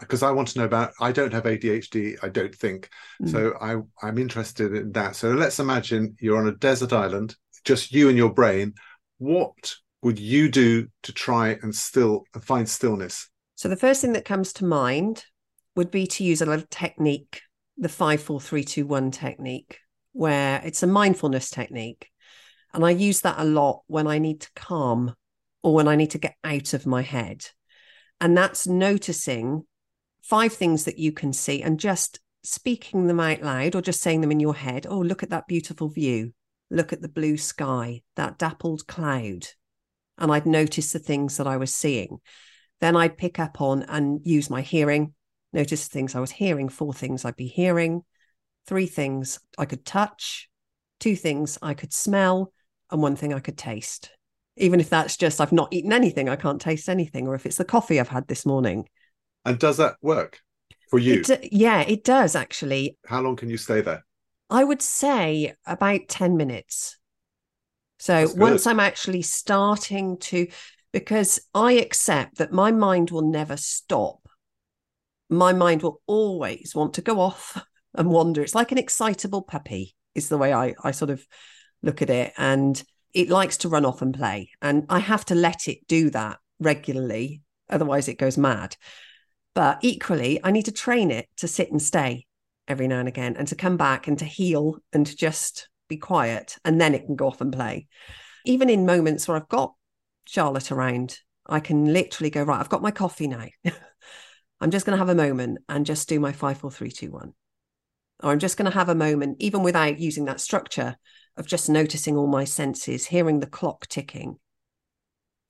[0.00, 0.92] because uh, I want to know about.
[1.00, 2.16] I don't have ADHD.
[2.22, 2.88] I don't think
[3.22, 3.30] mm.
[3.30, 3.56] so.
[3.60, 5.16] I I'm interested in that.
[5.16, 8.74] So let's imagine you're on a desert island, just you and your brain.
[9.18, 13.28] What would you do to try and still and find stillness?
[13.54, 15.24] So the first thing that comes to mind
[15.76, 17.42] would be to use a little technique,
[17.76, 19.78] the five, four, three, two, one technique,
[20.12, 22.08] where it's a mindfulness technique.
[22.74, 25.14] And I use that a lot when I need to calm
[25.62, 27.46] or when I need to get out of my head.
[28.20, 29.66] And that's noticing
[30.22, 34.20] five things that you can see and just speaking them out loud or just saying
[34.20, 34.86] them in your head.
[34.88, 36.32] Oh, look at that beautiful view.
[36.70, 39.46] Look at the blue sky, that dappled cloud.
[40.18, 42.18] And I'd notice the things that I was seeing.
[42.80, 45.14] Then I'd pick up on and use my hearing,
[45.52, 48.02] notice the things I was hearing, four things I'd be hearing,
[48.66, 50.48] three things I could touch,
[50.98, 52.52] two things I could smell,
[52.92, 54.10] and one thing I could taste.
[54.56, 57.56] Even if that's just I've not eaten anything, I can't taste anything, or if it's
[57.56, 58.86] the coffee I've had this morning.
[59.44, 60.40] And does that work
[60.90, 61.22] for you?
[61.26, 62.96] It, yeah, it does actually.
[63.06, 64.04] How long can you stay there?
[64.50, 66.98] I would say about 10 minutes.
[67.98, 70.48] So once I'm actually starting to,
[70.92, 74.28] because I accept that my mind will never stop.
[75.30, 78.42] My mind will always want to go off and wander.
[78.42, 81.26] It's like an excitable puppy, is the way I, I sort of
[81.82, 82.32] look at it.
[82.36, 82.82] And
[83.14, 84.50] it likes to run off and play.
[84.60, 87.42] And I have to let it do that regularly.
[87.68, 88.76] Otherwise, it goes mad.
[89.54, 92.26] But equally, I need to train it to sit and stay
[92.68, 95.96] every now and again and to come back and to heel and to just be
[95.96, 96.56] quiet.
[96.64, 97.86] And then it can go off and play.
[98.44, 99.74] Even in moments where I've got
[100.26, 103.46] Charlotte around, I can literally go, right, I've got my coffee now.
[104.60, 107.10] I'm just going to have a moment and just do my five, four, three, two,
[107.10, 107.34] one.
[108.22, 110.96] Or I'm just going to have a moment, even without using that structure,
[111.36, 114.38] of just noticing all my senses, hearing the clock ticking,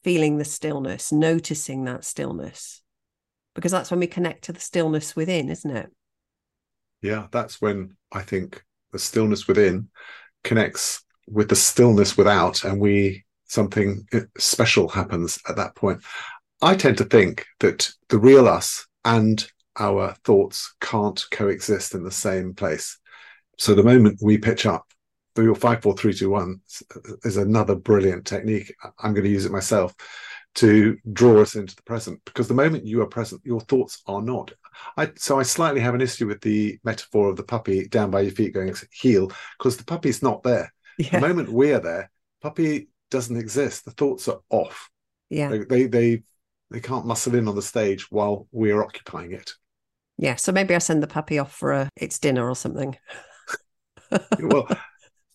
[0.05, 2.83] feeling the stillness, noticing that stillness.
[3.55, 5.91] Because that's when we connect to the stillness within, isn't it?
[7.03, 9.89] Yeah, that's when I think the stillness within
[10.45, 16.01] connects with the stillness without, and we something uh, special happens at that point.
[16.63, 19.45] I tend to think that the real us and
[19.79, 22.99] our thoughts can't coexist in the same place.
[23.59, 24.87] So the moment we pitch up,
[25.37, 26.61] your five, four, three, two, one
[27.25, 28.75] is another brilliant technique.
[28.99, 29.95] I'm going to use it myself
[30.57, 34.21] to draw us into the present because the moment you are present, your thoughts are
[34.21, 34.53] not.
[34.97, 38.21] I, so I slightly have an issue with the metaphor of the puppy down by
[38.21, 40.73] your feet going heel because the puppy's not there.
[40.99, 41.21] Yeah.
[41.21, 42.11] The moment we're there,
[42.43, 43.85] puppy doesn't exist.
[43.85, 44.91] The thoughts are off.
[45.31, 46.23] Yeah, they, they they
[46.71, 49.53] they can't muscle in on the stage while we are occupying it.
[50.19, 52.97] Yeah, so maybe I send the puppy off for a its dinner or something.
[54.41, 54.69] well,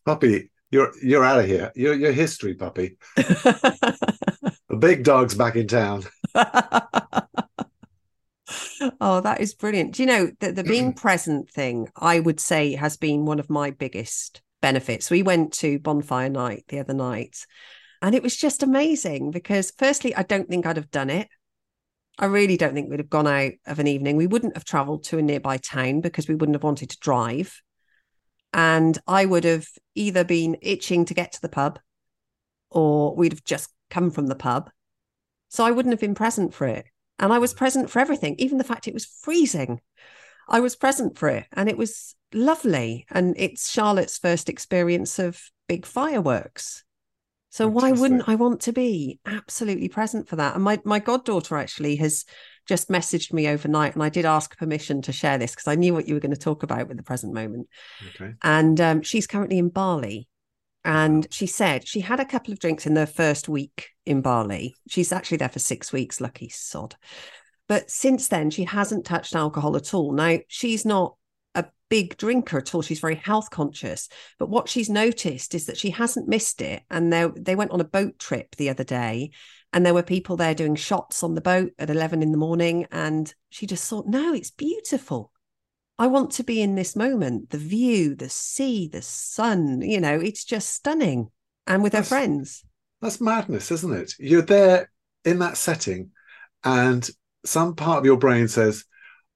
[0.08, 1.72] puppy, you're you're out of here.
[1.76, 2.98] You're you're history, puppy.
[3.16, 6.04] the big dog's back in town.
[9.02, 9.94] oh, that is brilliant.
[9.96, 13.50] Do you know that the being present thing, I would say, has been one of
[13.50, 15.12] my biggest benefits.
[15.12, 17.46] We went to bonfire night the other night,
[18.02, 21.28] and it was just amazing because, firstly, I don't think I'd have done it.
[22.18, 24.16] I really don't think we'd have gone out of an evening.
[24.16, 27.62] We wouldn't have traveled to a nearby town because we wouldn't have wanted to drive.
[28.54, 31.80] And I would have either been itching to get to the pub
[32.70, 34.70] or we'd have just come from the pub.
[35.50, 36.86] So I wouldn't have been present for it.
[37.20, 39.82] And I was present for everything, even the fact it was freezing.
[40.48, 43.06] I was present for it and it was lovely.
[43.10, 46.84] And it's Charlotte's first experience of big fireworks.
[47.50, 47.84] So Fantastic.
[47.84, 50.56] why wouldn't I want to be absolutely present for that?
[50.56, 52.26] And my my goddaughter actually has
[52.68, 55.94] just messaged me overnight, and I did ask permission to share this because I knew
[55.94, 57.68] what you were going to talk about with the present moment.
[58.16, 58.34] Okay.
[58.44, 60.28] And um, she's currently in Bali,
[60.84, 64.76] and she said she had a couple of drinks in the first week in Bali.
[64.88, 66.22] She's actually there for six weeks.
[66.22, 66.96] Lucky sod.
[67.68, 70.14] But since then, she hasn't touched alcohol at all.
[70.14, 71.16] Now, she's not
[71.54, 72.82] a big drinker at all.
[72.82, 74.08] She's very health conscious.
[74.40, 76.84] But what she's noticed is that she hasn't missed it.
[76.90, 79.32] And they, they went on a boat trip the other day
[79.74, 82.88] and there were people there doing shots on the boat at 11 in the morning.
[82.92, 85.32] And she just thought, no, it's beautiful.
[86.00, 87.50] I want to be in this moment.
[87.50, 91.30] The view, the sea, the sun, you know, it's just stunning.
[91.66, 92.64] And with that's, her friends.
[93.02, 94.14] That's madness, isn't it?
[94.20, 94.90] You're there
[95.26, 96.12] in that setting
[96.64, 97.10] and
[97.46, 98.86] some part of your brain says,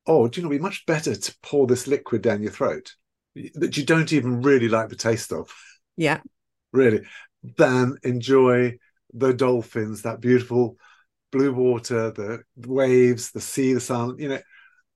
[0.06, 2.96] oh, do you know, it'd be much better to pour this liquid down your throat
[3.56, 5.54] that you don't even really like the taste of.
[5.96, 6.20] Yeah.
[6.74, 7.02] Really,
[7.58, 8.78] than enjoy
[9.14, 10.78] the dolphins, that beautiful
[11.32, 14.16] blue water, the waves, the sea, the sun.
[14.18, 14.40] You know,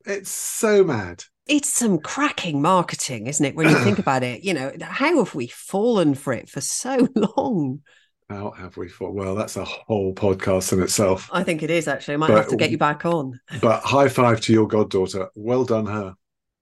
[0.05, 1.24] it's so mad.
[1.47, 3.55] It's some cracking marketing, isn't it?
[3.55, 7.07] When you think about it, you know, how have we fallen for it for so
[7.38, 7.82] long?
[8.30, 9.13] How have we fought?
[9.13, 11.30] Well, that's a whole podcast in itself.
[11.32, 12.16] I think it is actually.
[12.16, 13.39] I might but, have to get you back on.
[13.61, 15.30] but high five to your goddaughter.
[15.36, 16.16] Well done, her.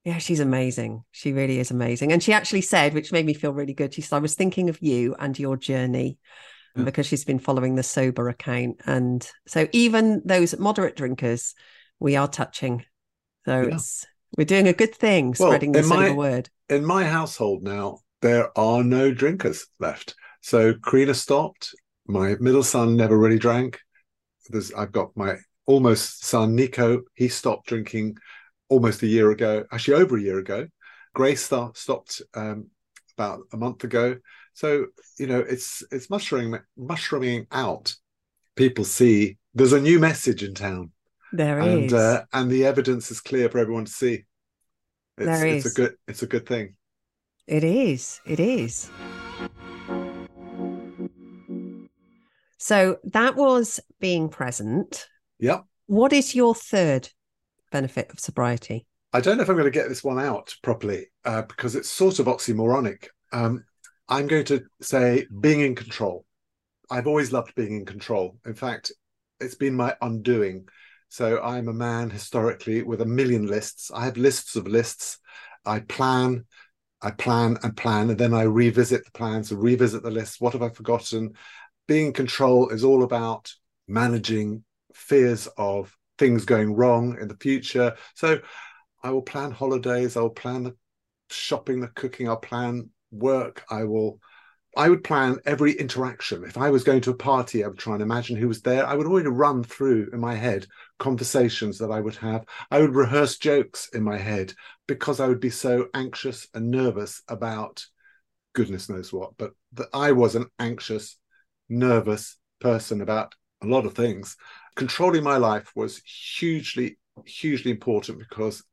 [0.03, 1.05] Yeah, she's amazing.
[1.11, 2.11] She really is amazing.
[2.11, 4.67] And she actually said, which made me feel really good, she said, I was thinking
[4.67, 6.17] of you and your journey.
[6.75, 6.83] Yeah.
[6.83, 8.81] because she's been following the sober account.
[8.85, 11.53] And so even those moderate drinkers,
[11.99, 12.85] we are touching.
[13.45, 13.75] So Yeah.
[13.75, 14.05] it's
[14.37, 16.49] we're doing a good thing Well, spreading the in my- word.
[16.69, 20.15] In my household now, there are no drinkers left.
[20.41, 21.75] So Karina stopped.
[22.07, 23.79] My middle son never really drank.
[24.49, 27.03] There's I've got my almost son Nico.
[27.13, 28.17] He stopped drinking
[28.69, 30.67] almost a year ago, actually over a year ago.
[31.13, 32.71] Grace start, stopped um,
[33.17, 34.17] about a month ago.
[34.53, 34.87] So
[35.19, 37.95] you know, it's it's mushrooming mushrooming out.
[38.55, 40.91] People see there's a new message in town,
[41.31, 41.93] There and is.
[41.93, 44.25] uh, and the evidence is clear for everyone to see.
[45.17, 45.71] It's, There it's is.
[45.71, 46.75] a good it's a good thing.
[47.47, 48.21] It is.
[48.25, 48.89] It is.
[52.57, 55.07] So that was being present.
[55.39, 55.65] Yep.
[55.87, 57.09] What is your third
[57.71, 58.85] benefit of sobriety?
[59.11, 61.91] I don't know if I'm going to get this one out properly uh, because it's
[61.91, 63.07] sort of oxymoronic.
[63.31, 63.65] Um,
[64.09, 66.25] I'm going to say being in control.
[66.91, 68.37] I've always loved being in control.
[68.45, 68.91] In fact,
[69.39, 70.67] it's been my undoing.
[71.09, 73.91] So I'm a man historically with a million lists.
[73.93, 75.19] I have lists of lists.
[75.65, 76.45] I plan,
[77.01, 80.41] I plan and plan, and then I revisit the plans and revisit the lists.
[80.41, 81.33] What have I forgotten?
[81.87, 83.53] Being in control is all about
[83.87, 87.95] managing fears of things going wrong in the future.
[88.15, 88.39] So
[89.03, 90.17] I will plan holidays.
[90.17, 90.75] I'll plan the
[91.29, 92.27] shopping, the cooking.
[92.27, 93.63] I'll plan work.
[93.69, 94.19] I will.
[94.75, 96.43] I would plan every interaction.
[96.43, 98.87] If I was going to a party, I would try and imagine who was there.
[98.87, 100.65] I would already run through in my head
[100.97, 102.45] conversations that I would have.
[102.71, 104.53] I would rehearse jokes in my head
[104.87, 107.85] because I would be so anxious and nervous about
[108.53, 109.37] goodness knows what.
[109.37, 111.17] But that I was an anxious,
[111.69, 114.37] nervous person about a lot of things.
[114.75, 116.01] Controlling my life was
[116.37, 118.63] hugely, hugely important because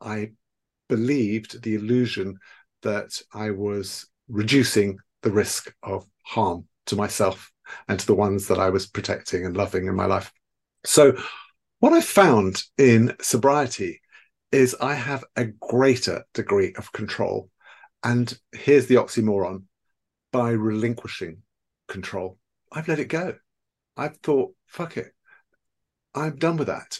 [0.00, 0.32] I
[0.88, 2.38] believed the illusion
[2.86, 7.50] that I was reducing the risk of harm to myself
[7.88, 10.32] and to the ones that I was protecting and loving in my life.
[10.84, 11.16] So,
[11.80, 14.00] what I found in sobriety
[14.52, 17.50] is I have a greater degree of control.
[18.04, 19.64] And here's the oxymoron
[20.32, 21.42] by relinquishing
[21.88, 22.38] control,
[22.72, 23.34] I've let it go.
[23.96, 25.12] I've thought, fuck it.
[26.14, 26.98] I'm done with that.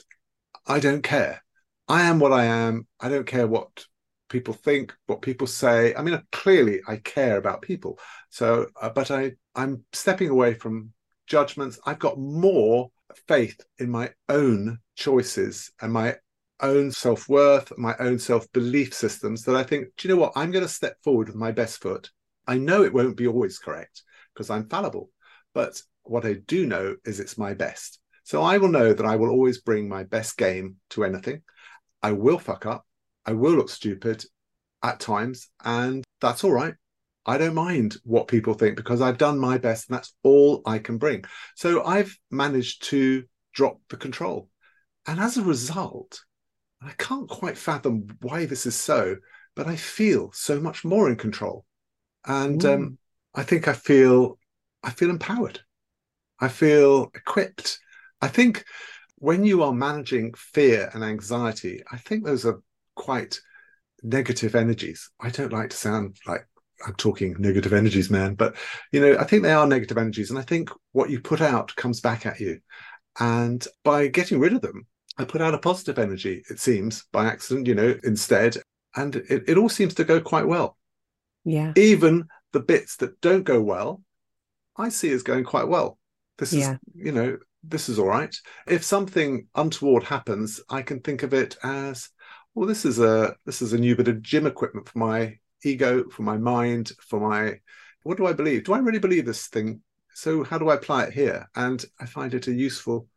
[0.66, 1.42] I don't care.
[1.86, 2.88] I am what I am.
[2.98, 3.86] I don't care what
[4.28, 5.94] people think, what people say.
[5.94, 7.98] I mean, clearly, I care about people.
[8.30, 10.92] So, uh, but I, I'm stepping away from
[11.26, 11.78] judgments.
[11.86, 12.90] I've got more
[13.28, 16.16] faith in my own choices and my
[16.60, 20.32] own self worth, my own self belief systems that I think, do you know what?
[20.36, 22.10] I'm going to step forward with my best foot.
[22.46, 24.02] I know it won't be always correct
[24.34, 25.10] because I'm fallible,
[25.54, 27.98] but what I do know is it's my best.
[28.24, 31.42] So I will know that I will always bring my best game to anything.
[32.02, 32.85] I will fuck up.
[33.26, 34.24] I will look stupid
[34.82, 36.74] at times, and that's all right.
[37.26, 40.78] I don't mind what people think because I've done my best and that's all I
[40.78, 41.24] can bring.
[41.56, 44.48] So I've managed to drop the control.
[45.08, 46.20] And as a result,
[46.80, 49.16] I can't quite fathom why this is so,
[49.56, 51.64] but I feel so much more in control.
[52.24, 52.98] And um,
[53.34, 54.38] I think I feel
[54.84, 55.60] I feel empowered.
[56.38, 57.80] I feel equipped.
[58.20, 58.64] I think
[59.16, 62.60] when you are managing fear and anxiety, I think those are
[62.96, 63.38] quite
[64.02, 65.10] negative energies.
[65.20, 66.46] I don't like to sound like
[66.84, 68.56] I'm talking negative energies, man, but
[68.92, 70.30] you know, I think they are negative energies.
[70.30, 72.58] And I think what you put out comes back at you.
[73.18, 74.86] And by getting rid of them,
[75.16, 78.58] I put out a positive energy, it seems, by accident, you know, instead.
[78.94, 80.76] And it, it all seems to go quite well.
[81.44, 81.72] Yeah.
[81.76, 84.02] Even the bits that don't go well,
[84.76, 85.98] I see as going quite well.
[86.36, 88.34] This is, you know, this is all right.
[88.66, 92.10] If something untoward happens, I can think of it as,
[92.56, 96.08] well, this is a this is a new bit of gym equipment for my ego,
[96.08, 97.60] for my mind, for my
[98.02, 98.64] what do I believe?
[98.64, 99.82] Do I really believe this thing?
[100.14, 101.46] So how do I apply it here?
[101.54, 103.08] And I find it a useful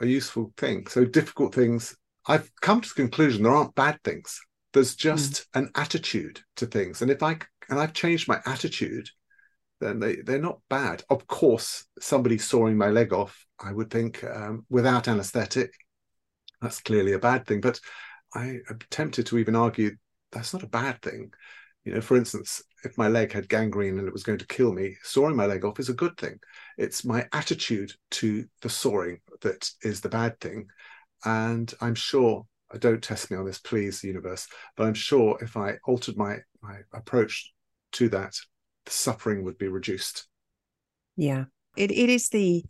[0.00, 0.86] a useful thing.
[0.86, 1.96] So difficult things.
[2.28, 4.40] I've come to the conclusion there aren't bad things.
[4.72, 9.08] There's just an attitude to things, and if I and I've changed my attitude,
[9.80, 11.02] then they they're not bad.
[11.10, 15.72] Of course, somebody sawing my leg off, I would think um, without anaesthetic,
[16.62, 17.60] that's clearly a bad thing.
[17.60, 17.80] But
[18.34, 19.96] I am tempted to even argue
[20.32, 21.32] that's not a bad thing.
[21.84, 24.72] You know, for instance, if my leg had gangrene and it was going to kill
[24.72, 26.38] me, sawing my leg off is a good thing.
[26.76, 30.66] It's my attitude to the sawing that is the bad thing.
[31.24, 35.56] And I'm sure, uh, don't test me on this, please, universe, but I'm sure if
[35.56, 37.52] I altered my, my approach
[37.92, 38.34] to that,
[38.84, 40.26] the suffering would be reduced.
[41.16, 41.44] Yeah.
[41.76, 42.64] It it is the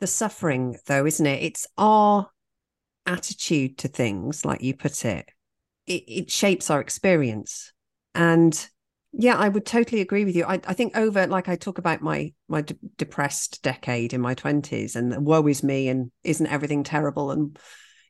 [0.00, 1.42] the suffering though, isn't it?
[1.42, 2.28] It's our
[3.06, 5.28] attitude to things, like you put it.
[5.86, 7.72] It it shapes our experience.
[8.14, 8.68] And
[9.18, 10.44] Yeah, I would totally agree with you.
[10.44, 12.64] I, I think over, like I talk about my my
[12.96, 17.30] depressed decade in my twenties, and woe is me, and isn't everything terrible?
[17.30, 17.58] And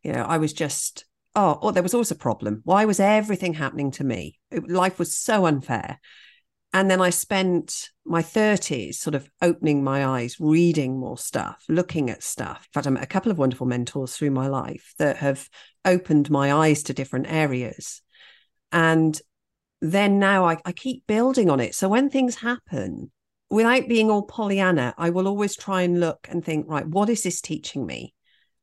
[0.02, 2.62] you know, I was just oh, oh, there was always a problem.
[2.64, 4.38] Why was everything happening to me?
[4.50, 6.00] It, life was so unfair.
[6.76, 12.10] And then I spent my 30s sort of opening my eyes, reading more stuff, looking
[12.10, 12.68] at stuff.
[12.68, 15.48] In fact, I met a couple of wonderful mentors through my life that have
[15.86, 18.02] opened my eyes to different areas.
[18.72, 19.18] And
[19.80, 21.74] then now I, I keep building on it.
[21.74, 23.10] So when things happen,
[23.48, 27.22] without being all Pollyanna, I will always try and look and think, right, what is
[27.22, 28.12] this teaching me?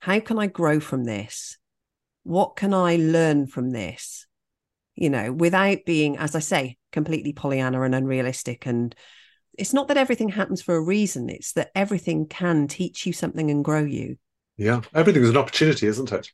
[0.01, 1.57] How can I grow from this?
[2.21, 4.27] What can I learn from this?
[4.93, 8.65] You know, without being, as I say, completely Pollyanna and unrealistic.
[8.65, 8.95] And
[9.57, 13.51] it's not that everything happens for a reason, it's that everything can teach you something
[13.51, 14.15] and grow you.
[14.55, 14.81] Yeah.
[14.93, 16.31] Everything is an opportunity, isn't it?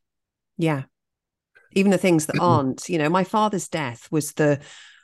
[0.58, 0.84] Yeah
[1.72, 2.90] even the things that aren't.
[2.90, 4.60] You know, my father's death was the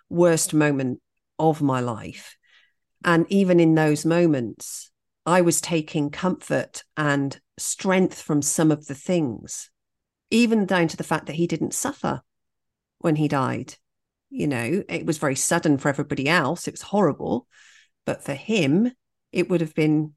[0.09, 1.01] worst moment
[1.39, 2.37] of my life.
[3.03, 4.91] And even in those moments,
[5.25, 9.69] I was taking comfort and strength from some of the things,
[10.31, 12.21] even down to the fact that he didn't suffer
[12.99, 13.75] when he died.
[14.35, 16.67] You know, it was very sudden for everybody else.
[16.67, 17.47] It was horrible.
[18.05, 18.91] But for him,
[19.31, 20.13] it would have been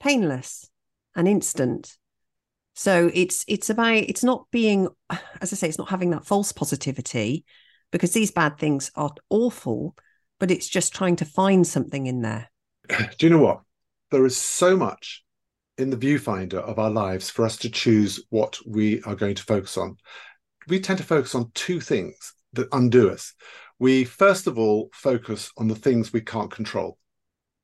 [0.00, 0.70] painless
[1.14, 1.98] and instant.
[2.74, 6.52] So it's it's about it's not being, as I say, it's not having that false
[6.52, 7.44] positivity
[7.92, 9.94] because these bad things are awful,
[10.40, 12.50] but it's just trying to find something in there.
[12.88, 13.60] Do you know what?
[14.12, 15.22] There is so much
[15.76, 19.42] in the viewfinder of our lives for us to choose what we are going to
[19.42, 19.98] focus on.
[20.68, 23.34] We tend to focus on two things that undo us.
[23.78, 26.98] We first of all focus on the things we can't control,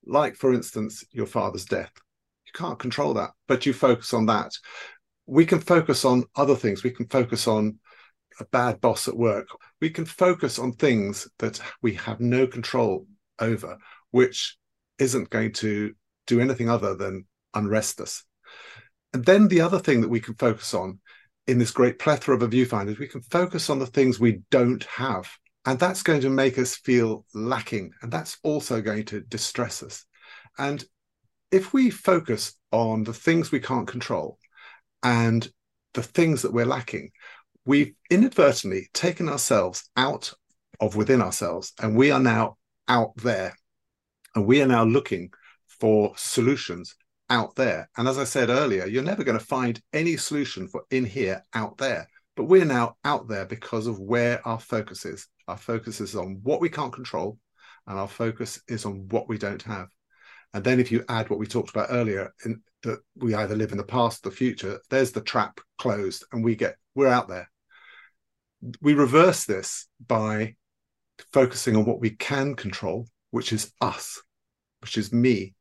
[0.05, 1.93] like, for instance, your father's death.
[2.47, 4.53] You can't control that, but you focus on that
[5.27, 6.83] we can focus on other things.
[6.83, 7.79] We can focus on
[8.41, 9.49] a bad boss at work.
[9.81, 13.07] We can focus on things that we have no control
[13.39, 13.79] over,
[14.11, 14.57] which
[14.99, 15.95] isn't going to
[16.27, 18.25] do anything other than unrest us.
[19.13, 21.01] And then the other thing that we can focus on
[21.47, 25.31] in this great plethora of viewfinders, we can focus on the things we don't have.
[25.65, 27.93] And that's going to make us feel lacking.
[28.03, 30.05] And that's also going to distress us.
[30.59, 30.85] And
[31.51, 34.39] if we focus on the things we can't control,
[35.03, 35.51] and
[35.95, 37.11] the things that we're lacking,
[37.65, 40.33] we've inadvertently taken ourselves out
[40.81, 42.57] of within ourselves, and we are now
[42.89, 43.55] out there.
[44.35, 45.31] And we are now looking
[45.81, 46.95] for solutions
[47.33, 47.89] out there.
[47.97, 51.43] And as I said earlier, you're never going to find any solution for in here
[51.55, 52.07] out there.
[52.37, 55.27] But we're now out there because of where our focus is.
[55.49, 57.39] Our focus is on what we can't control,
[57.87, 59.89] and our focus is on what we don't have.
[60.55, 63.73] And then if you add what we talked about earlier, in, that we either live
[63.73, 67.29] in the past or the future, there's the trap closed and we get, we're out
[67.29, 67.51] there.
[68.83, 70.57] We reverse this by
[71.33, 74.21] focusing on what we can control, which is us,
[74.81, 75.55] which is me.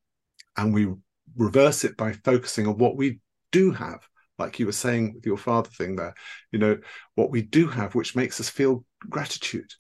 [0.58, 0.94] And we
[1.36, 3.20] reverse it by focusing on what we
[3.52, 4.00] do have,
[4.38, 6.14] like you were saying with your father thing there,
[6.52, 6.78] you know,
[7.16, 9.72] what we do have, which makes us feel gratitude.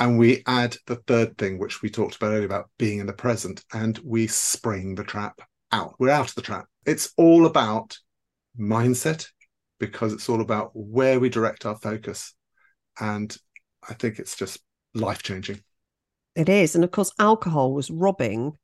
[0.00, 3.12] And we add the third thing which we talked about earlier about being in the
[3.12, 5.40] present and we spring the trap
[5.70, 5.94] out.
[5.98, 6.66] We're out of the trap.
[6.84, 7.96] It's all about
[8.58, 9.28] mindset
[9.78, 12.34] because it's all about where we direct our focus.
[13.00, 13.34] And
[13.88, 14.58] i think it's just
[14.94, 15.60] life changing
[16.34, 16.74] it is.
[16.74, 18.56] And of course alcohol was robbing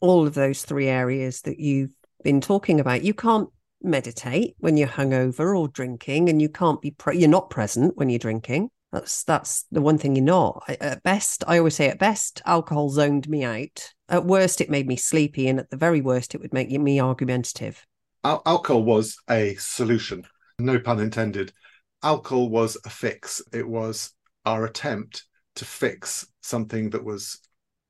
[0.00, 3.48] all of those three areas that you've been talking about you can't
[3.82, 8.10] meditate when you're hungover or drinking and you can't be pre- you're not present when
[8.10, 10.64] you're drinking that's that's the one thing you're not.
[10.68, 13.92] At best, I always say at best, alcohol zoned me out.
[14.08, 17.00] At worst, it made me sleepy, and at the very worst, it would make me
[17.00, 17.86] argumentative.
[18.24, 20.26] Al- alcohol was a solution,
[20.58, 21.52] no pun intended.
[22.02, 23.40] Alcohol was a fix.
[23.52, 24.12] It was
[24.44, 25.24] our attempt
[25.56, 27.38] to fix something that was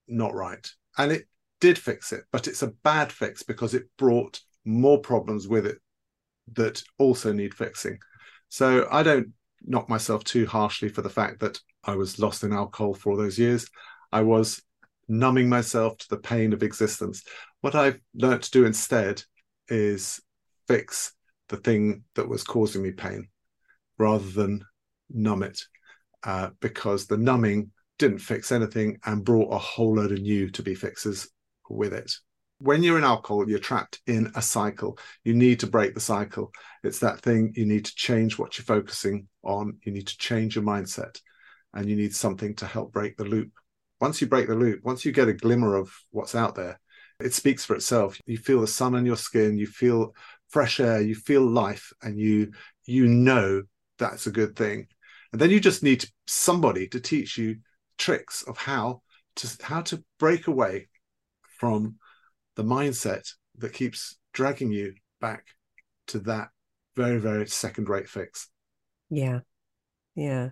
[0.07, 1.29] not right, and it
[1.61, 2.25] did fix it.
[2.33, 5.79] But it's a bad fix because it brought more problems with it
[6.55, 7.99] that also need fixing.
[8.49, 9.29] So I don't
[9.63, 13.17] knock myself too harshly for the fact that I was lost in alcohol for all
[13.17, 13.69] those years.
[14.13, 14.63] I was
[15.09, 17.23] numbing myself to the pain of existence.
[17.61, 19.23] What I've learned to do instead
[19.69, 20.21] is
[20.67, 21.13] fix
[21.49, 23.29] the thing that was causing me pain
[23.99, 24.65] rather than
[25.11, 25.61] numb it,
[26.23, 30.63] uh, because the numbing didn't fix anything and brought a whole load of new to
[30.63, 31.29] be fixes
[31.71, 32.13] with it
[32.61, 34.99] when you're in alcohol, you're trapped in a cycle.
[35.25, 36.53] You need to break the cycle.
[36.85, 39.79] It's that thing you need to change what you're focusing on.
[39.83, 41.19] You need to change your mindset
[41.73, 43.51] and you need something to help break the loop.
[43.99, 46.79] Once you break the loop, once you get a glimmer of what's out there,
[47.19, 48.19] it speaks for itself.
[48.27, 50.15] You feel the sun on your skin, you feel
[50.49, 52.53] fresh air, you feel life, and you
[52.87, 53.63] you know
[53.99, 54.87] that's a good thing.
[55.33, 57.57] And then you just need somebody to teach you
[57.99, 59.03] tricks of how
[59.37, 60.89] to how to break away
[61.61, 61.97] from
[62.57, 65.45] the mindset that keeps dragging you back
[66.09, 66.49] to that
[66.97, 68.49] very very second rate fix.
[69.11, 69.41] Yeah.
[70.15, 70.51] Yeah.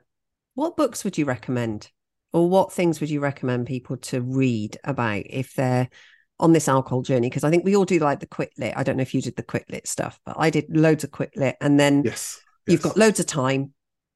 [0.54, 1.90] What books would you recommend?
[2.32, 5.88] Or what things would you recommend people to read about if they're
[6.38, 7.28] on this alcohol journey?
[7.28, 9.34] Because i think we all do like the Quitlit i don't know if you did
[9.34, 12.38] the Quitlit stuff but i did loads of Quitlit and then yes,
[12.68, 13.72] you've got loads of time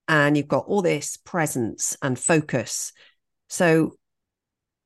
[0.08, 2.92] and you've got all this presence and focus.
[3.48, 3.94] So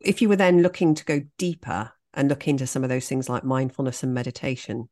[0.01, 3.29] if you were then looking to go deeper and look into some of those things
[3.29, 4.89] like mindfulness and meditation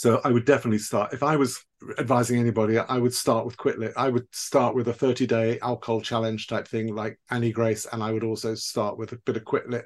[0.00, 1.12] so I would definitely start.
[1.12, 1.62] If I was
[1.98, 3.92] advising anybody, I would start with Quitlit.
[3.98, 7.86] I would start with a 30 day alcohol challenge type thing like Annie Grace.
[7.92, 9.84] And I would also start with a bit of Quitlit,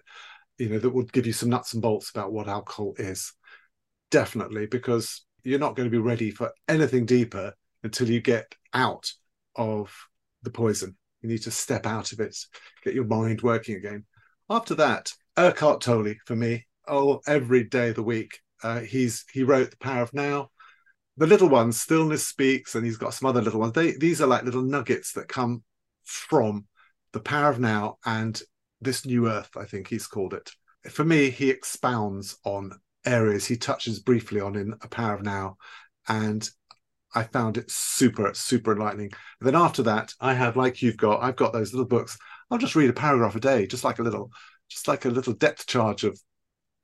[0.57, 3.33] you know, that would give you some nuts and bolts about what alcohol is.
[4.13, 7.53] Definitely, because you're not going to be ready for anything deeper
[7.83, 9.13] until you get out
[9.57, 9.93] of
[10.43, 10.97] the poison.
[11.23, 12.37] You need to step out of it,
[12.85, 14.05] get your mind working again.
[14.49, 16.67] After that, Eckhart Tolle for me.
[16.87, 20.51] Oh, every day of the week uh, he's he wrote The Power of Now.
[21.17, 23.73] The little ones, Stillness Speaks, and he's got some other little ones.
[23.73, 25.63] They these are like little nuggets that come
[26.05, 26.67] from
[27.13, 28.41] The Power of Now and
[28.81, 30.51] this new earth, I think he's called it.
[30.91, 32.73] For me, he expounds on
[33.05, 35.57] areas he touches briefly on in A Power of Now.
[36.09, 36.49] And
[37.15, 39.11] I found it super, super enlightening.
[39.41, 42.19] And then after that, I have, like you've got, I've got those little books.
[42.51, 44.31] I'll just read a paragraph a day, just like a little,
[44.69, 46.19] just like a little depth charge of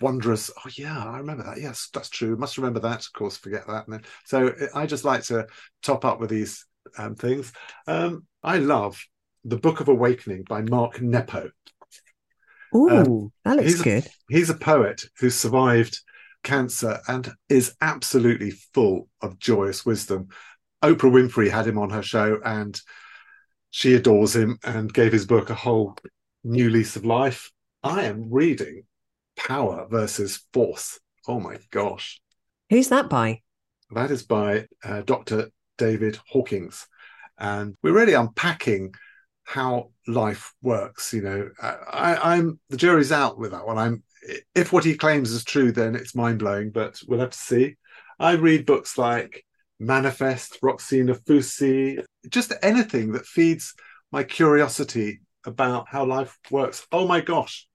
[0.01, 3.67] wondrous oh yeah i remember that yes that's true must remember that of course forget
[3.67, 5.47] that and then, so i just like to
[5.83, 6.67] top up with these
[6.97, 7.53] um, things
[7.87, 8.99] um, i love
[9.45, 11.51] the book of awakening by mark nepo
[12.73, 14.07] Oh, um, that looks he's good.
[14.07, 15.99] A, he's a poet who survived
[16.43, 20.29] cancer and is absolutely full of joyous wisdom.
[20.83, 22.81] Oprah Winfrey had him on her show and
[23.71, 25.97] she adores him and gave his book a whole
[26.45, 27.51] new lease of life.
[27.83, 28.85] I am reading
[29.37, 31.01] power versus force.
[31.27, 32.21] Oh my gosh.
[32.69, 33.41] Who's that by?
[33.91, 35.51] That is by uh, Dr.
[35.79, 36.87] David Hawkins.
[37.39, 38.95] And we're really unpacking
[39.45, 41.13] how life works.
[41.13, 43.79] You know, I, I'm the jury's out with that one.
[43.79, 44.03] I'm
[44.55, 47.77] if what he claims is true, then it's mind blowing, but we'll have to see.
[48.19, 49.45] I read books like
[49.79, 53.75] Manifest, Roxie Nafousi, just anything that feeds
[54.13, 56.87] my curiosity about how life works.
[56.93, 57.67] Oh my gosh,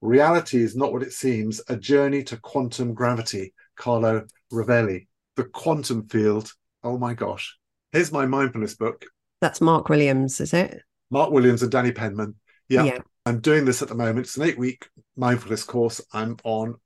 [0.00, 5.06] Reality is not what it seems, a journey to quantum gravity, Carlo Rovelli.
[5.36, 6.52] The quantum field.
[6.82, 7.56] Oh my gosh.
[7.92, 9.04] Here's my mindfulness book.
[9.40, 10.82] That's Mark Williams, is it?
[11.10, 12.34] Mark Williams and Danny Penman.
[12.68, 12.84] Yeah.
[12.84, 12.98] yeah.
[13.26, 14.20] I'm doing this at the moment.
[14.20, 16.00] It's an eight week mindfulness course.
[16.12, 16.76] I'm on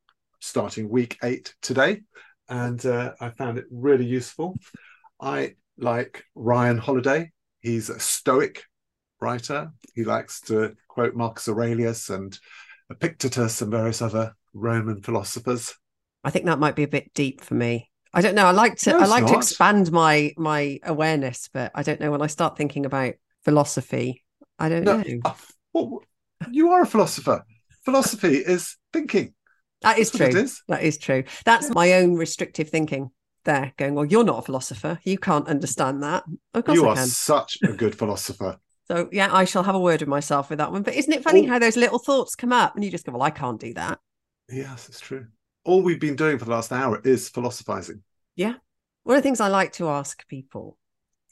[0.40, 2.02] starting week eight today.
[2.48, 4.56] And uh, I found it really useful.
[5.20, 7.32] I like Ryan Holiday.
[7.60, 8.64] He's a Stoic
[9.20, 9.72] writer.
[9.94, 12.38] He likes to quote Marcus Aurelius and
[12.90, 15.74] Epictetus and various other Roman philosophers.
[16.22, 17.90] I think that might be a bit deep for me.
[18.12, 18.46] I don't know.
[18.46, 19.32] I like to no, I like not.
[19.32, 23.14] to expand my my awareness, but I don't know when I start thinking about
[23.44, 24.24] philosophy.
[24.58, 25.20] I don't no, know.
[25.24, 25.34] Uh,
[25.72, 26.00] well,
[26.50, 27.44] you are a philosopher.
[27.84, 29.34] Philosophy is thinking.
[29.82, 30.40] That is That's true.
[30.42, 30.62] Is.
[30.68, 31.24] That is true.
[31.44, 31.72] That's yeah.
[31.74, 33.10] my own restrictive thinking
[33.44, 34.98] there, going, Well, you're not a philosopher.
[35.04, 36.24] You can't understand that.
[36.54, 37.06] Of course you I are can.
[37.06, 38.58] such a good philosopher.
[38.86, 40.82] So yeah, I shall have a word with myself with that one.
[40.82, 43.22] But isn't it funny how those little thoughts come up and you just go, Well,
[43.22, 43.98] I can't do that.
[44.50, 45.26] Yes, it's true.
[45.64, 48.02] All we've been doing for the last hour is philosophizing.
[48.36, 48.54] Yeah.
[49.04, 50.76] One of the things I like to ask people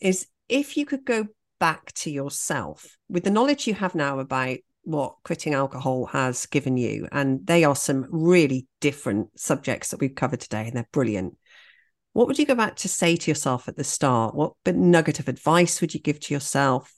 [0.01, 1.29] is if you could go
[1.61, 6.77] back to yourself with the knowledge you have now about what quitting alcohol has given
[6.77, 11.37] you, and they are some really different subjects that we've covered today, and they're brilliant.
[12.15, 14.35] What would you go back to say to yourself at the start?
[14.35, 16.93] What nugget of advice would you give to yourself?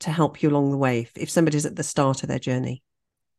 [0.00, 2.82] To help you along the way if, if somebody's at the start of their journey?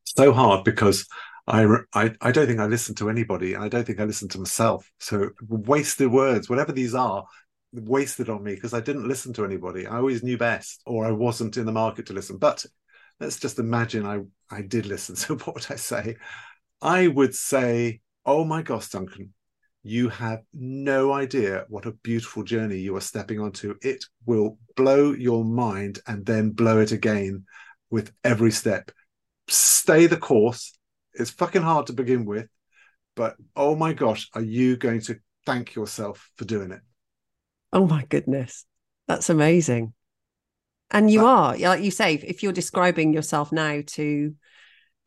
[0.03, 1.07] So hard because
[1.47, 4.27] I, I, I don't think I listen to anybody and I don't think I listen
[4.29, 4.89] to myself.
[4.99, 7.25] So wasted words, whatever these are,
[7.73, 9.87] wasted on me because I didn't listen to anybody.
[9.87, 12.37] I always knew best or I wasn't in the market to listen.
[12.37, 12.65] But
[13.19, 15.15] let's just imagine I, I did listen.
[15.15, 16.17] So what would I say?
[16.81, 19.33] I would say, oh my gosh, Duncan,
[19.83, 23.75] you have no idea what a beautiful journey you are stepping onto.
[23.81, 27.45] It will blow your mind and then blow it again
[27.89, 28.91] with every step.
[29.47, 30.77] Stay the course.
[31.13, 32.47] It's fucking hard to begin with,
[33.15, 36.81] but oh my gosh, are you going to thank yourself for doing it?
[37.73, 38.65] Oh my goodness.
[39.07, 39.93] That's amazing.
[40.91, 44.33] And you are, like you say, if you're describing yourself now to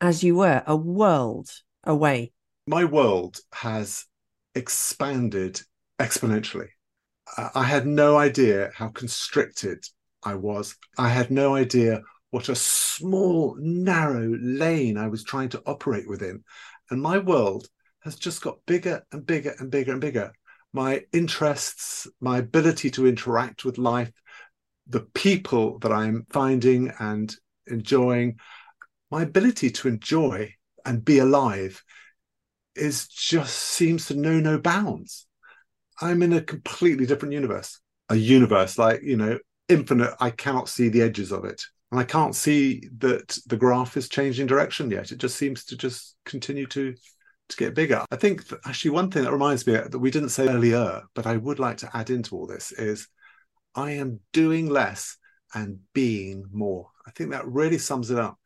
[0.03, 1.49] as you were, a world
[1.85, 2.33] away.
[2.67, 4.05] My world has
[4.55, 5.61] expanded
[5.99, 6.69] exponentially.
[7.55, 9.83] I had no idea how constricted
[10.23, 10.75] I was.
[10.97, 12.01] I had no idea
[12.31, 16.43] what a small, narrow lane I was trying to operate within.
[16.89, 17.67] And my world
[18.01, 20.33] has just got bigger and bigger and bigger and bigger.
[20.73, 24.11] My interests, my ability to interact with life,
[24.87, 27.33] the people that I'm finding and
[27.67, 28.39] enjoying,
[29.09, 30.53] my ability to enjoy
[30.85, 31.81] and be alive
[32.75, 35.27] is just seems to know no bounds.
[36.01, 40.13] I'm in a completely different universe, a universe like, you know, infinite.
[40.19, 41.61] I cannot see the edges of it.
[41.91, 45.11] And I can't see that the graph is changing direction yet.
[45.11, 46.95] It just seems to just continue to
[47.49, 48.03] to get bigger.
[48.11, 51.37] I think actually one thing that reminds me that we didn't say earlier, but I
[51.37, 53.07] would like to add into all this is
[53.75, 55.17] I am doing less
[55.53, 56.89] and being more.
[57.05, 58.39] I think that really sums it up.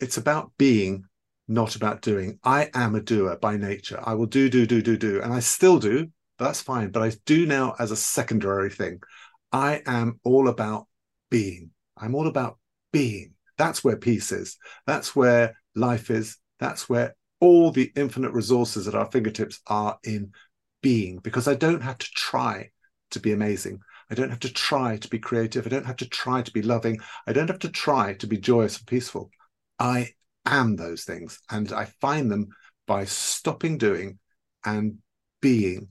[0.00, 1.04] It's about being,
[1.50, 2.38] not about doing.
[2.44, 4.00] I am a doer by nature.
[4.02, 5.20] I will do, do, do, do, do.
[5.20, 6.90] And I still do, that's fine.
[6.90, 9.00] But I do now as a secondary thing.
[9.50, 10.86] I am all about
[11.28, 11.70] being.
[11.98, 12.58] I'm all about
[12.92, 13.34] being.
[13.58, 14.58] That's where peace is.
[14.86, 16.38] That's where life is.
[16.60, 20.32] That's where all the infinite resources at our fingertips are in
[20.82, 22.70] being, because I don't have to try
[23.10, 23.80] to be amazing.
[24.08, 25.66] I don't have to try to be creative.
[25.66, 27.00] I don't have to try to be loving.
[27.26, 29.30] I don't have to try to be joyous and peaceful.
[29.78, 30.10] I
[30.58, 31.40] am those things.
[31.50, 32.48] And I find them
[32.86, 34.18] by stopping doing
[34.64, 34.98] and
[35.40, 35.88] being.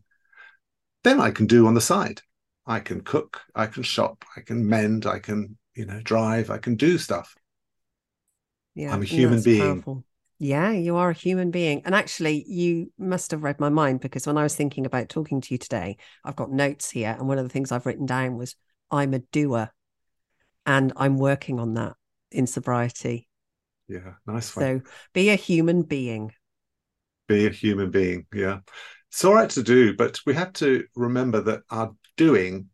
[1.04, 2.22] Then I can do on the side.
[2.66, 6.58] I can cook, I can shop, I can mend, I can, you know, drive, I
[6.60, 7.36] can do stuff.
[8.76, 9.60] Yeah, I'm a human being.
[9.60, 10.04] Powerful.
[10.38, 11.82] Yeah, you are a human being.
[11.84, 15.42] And actually, you must have read my mind because when I was thinking about talking
[15.42, 17.16] to you today, I've got notes here.
[17.18, 18.56] And one of the things I've written down was,
[18.92, 19.72] I'm a doer.
[20.66, 21.94] And I'm working on that
[22.32, 23.29] in sobriety.
[23.90, 24.64] Yeah, nice one.
[24.64, 26.32] So be a human being.
[27.28, 28.28] Be a human being.
[28.34, 28.60] Yeah.
[29.10, 32.68] It's all right to do, but we have to remember that our doing,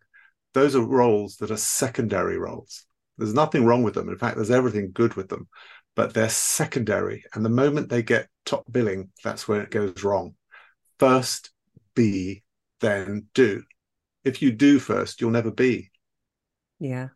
[0.53, 2.85] those are roles that are secondary roles.
[3.17, 4.09] There's nothing wrong with them.
[4.09, 5.47] In fact, there's everything good with them
[5.95, 7.23] but they're secondary.
[7.33, 10.35] And the moment they get top billing, that's where it goes wrong.
[10.99, 11.51] First
[11.95, 12.43] be,
[12.81, 13.63] then do.
[14.23, 15.91] If you do first, you'll never be.
[16.79, 17.09] Yeah.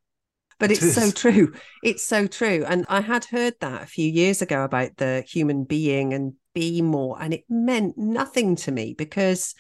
[0.60, 1.54] But it it's so true.
[1.84, 2.66] It's so true.
[2.68, 6.82] And I had heard that a few years ago about the human being and be
[6.82, 7.18] more.
[7.22, 9.56] And it meant nothing to me because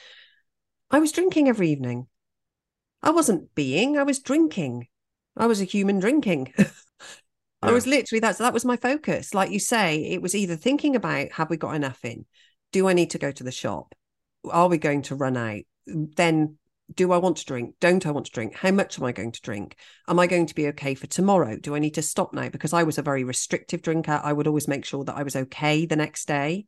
[0.91, 2.07] I was drinking every evening.
[3.01, 4.87] I wasn't being, I was drinking.
[5.37, 6.53] I was a human drinking.
[7.61, 9.33] I was literally that's that was my focus.
[9.33, 12.25] Like you say, it was either thinking about have we got enough in?
[12.71, 13.95] Do I need to go to the shop?
[14.49, 15.61] Are we going to run out?
[15.85, 16.57] Then
[16.93, 17.75] do I want to drink?
[17.79, 18.55] Don't I want to drink?
[18.55, 19.75] How much am I going to drink?
[20.07, 21.57] Am I going to be okay for tomorrow?
[21.57, 22.49] Do I need to stop now?
[22.49, 24.19] Because I was a very restrictive drinker.
[24.23, 26.65] I would always make sure that I was okay the next day.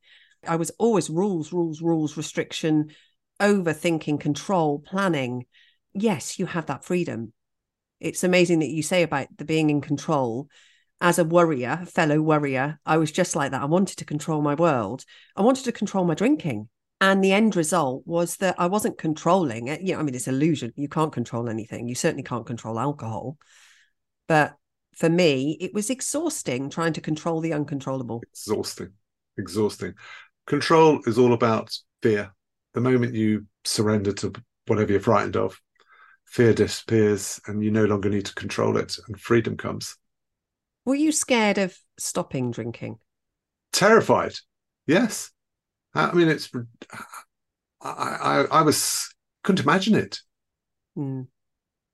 [0.48, 2.92] I was always rules, rules, rules, restriction,
[3.40, 5.46] overthinking, control, planning.
[5.94, 7.34] Yes, you have that freedom.
[8.00, 10.48] It's amazing that you say about the being in control
[11.02, 13.62] as a worrier, fellow worrier, I was just like that.
[13.64, 15.04] I wanted to control my world.
[15.36, 16.70] I wanted to control my drinking.
[17.02, 19.82] And the end result was that I wasn't controlling it.
[19.82, 20.72] You know, I mean, it's illusion.
[20.76, 21.88] You can't control anything.
[21.88, 23.38] You certainly can't control alcohol.
[24.28, 24.56] But
[24.96, 28.22] for me, it was exhausting trying to control the uncontrollable.
[28.32, 28.92] Exhausting.
[29.36, 29.96] Exhausting.
[30.46, 32.34] Control is all about fear.
[32.76, 34.32] The moment you surrender to
[34.68, 35.60] whatever you're frightened of,
[36.26, 39.98] fear disappears and you no longer need to control it and freedom comes.
[40.86, 43.00] Were you scared of stopping drinking?
[43.72, 44.34] Terrified.
[44.86, 45.32] Yes.
[45.94, 46.50] I mean, it's.
[47.82, 49.14] I, I, I was
[49.44, 50.20] couldn't imagine it.
[50.98, 51.28] Mm.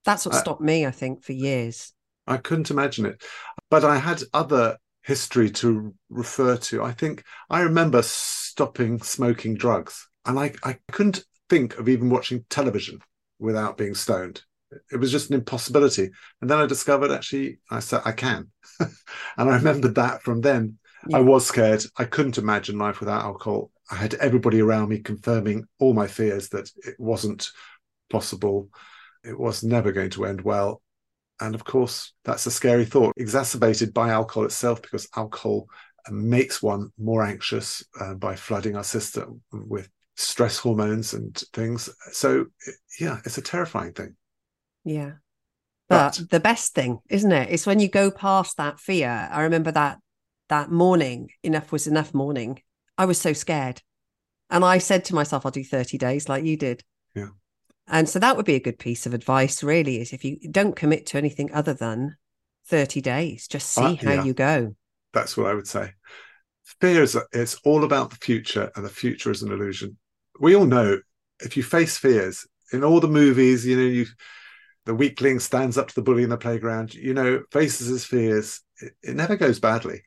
[0.06, 0.86] That's what stopped me.
[0.86, 1.94] I think for years.
[2.26, 3.24] I couldn't imagine it,
[3.70, 6.84] but I had other history to refer to.
[6.84, 12.46] I think I remember stopping smoking drugs, and I I couldn't think of even watching
[12.50, 13.00] television
[13.40, 14.42] without being stoned
[14.92, 16.12] it was just an impossibility.
[16.42, 18.52] And then I discovered actually I said I can.
[18.80, 18.90] and
[19.38, 20.78] I remembered that from then.
[21.08, 21.18] Yeah.
[21.18, 21.84] I was scared.
[21.98, 23.72] I couldn't imagine life without alcohol.
[23.90, 27.50] I had everybody around me confirming all my fears that it wasn't
[28.10, 28.70] possible.
[29.24, 30.82] It was never going to end well.
[31.40, 35.68] And of course, that's a scary thought, exacerbated by alcohol itself, because alcohol
[36.10, 41.90] makes one more anxious uh, by flooding our system with stress hormones and things.
[42.12, 42.48] So,
[43.00, 44.16] yeah, it's a terrifying thing.
[44.84, 45.14] Yeah.
[45.90, 47.50] But, but the best thing, isn't it?
[47.52, 49.30] It's when you go past that fear.
[49.32, 50.00] I remember that
[50.50, 52.62] that morning, enough was enough morning.
[52.98, 53.82] I was so scared.
[54.50, 56.84] And I said to myself, I'll do 30 days like you did.
[57.14, 57.30] Yeah.
[57.88, 60.76] And so that would be a good piece of advice, really, is if you don't
[60.76, 62.16] commit to anything other than
[62.68, 64.24] 30 days, just see uh, how yeah.
[64.24, 64.76] you go.
[65.14, 65.94] That's what I would say.
[66.82, 69.98] Fear is it's all about the future, and the future is an illusion.
[70.40, 71.00] We all know
[71.40, 74.06] if you face fears in all the movies, you know, you
[74.86, 78.62] the weakling stands up to the bully in the playground, you know, faces his fears.
[78.80, 80.02] it, it never goes badly.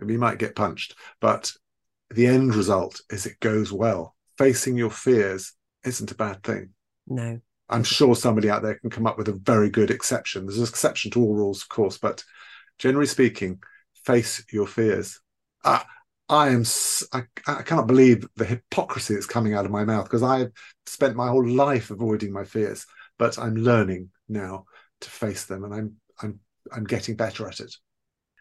[0.00, 1.52] We might get punched, but
[2.14, 4.14] the end result is it goes well.
[4.38, 5.52] Facing your fears
[5.84, 6.70] isn't a bad thing.
[7.06, 7.40] No.
[7.68, 10.44] I'm sure somebody out there can come up with a very good exception.
[10.44, 12.22] There's an exception to all rules, of course, but
[12.78, 13.60] generally speaking,
[14.04, 15.20] face your fears.
[15.64, 15.86] Ah,
[16.28, 16.64] I am.
[17.12, 20.52] I, I cannot believe the hypocrisy that's coming out of my mouth because I've
[20.86, 22.86] spent my whole life avoiding my fears,
[23.18, 24.64] but I'm learning now
[25.02, 26.40] to face them, and I'm I'm
[26.72, 27.74] I'm getting better at it.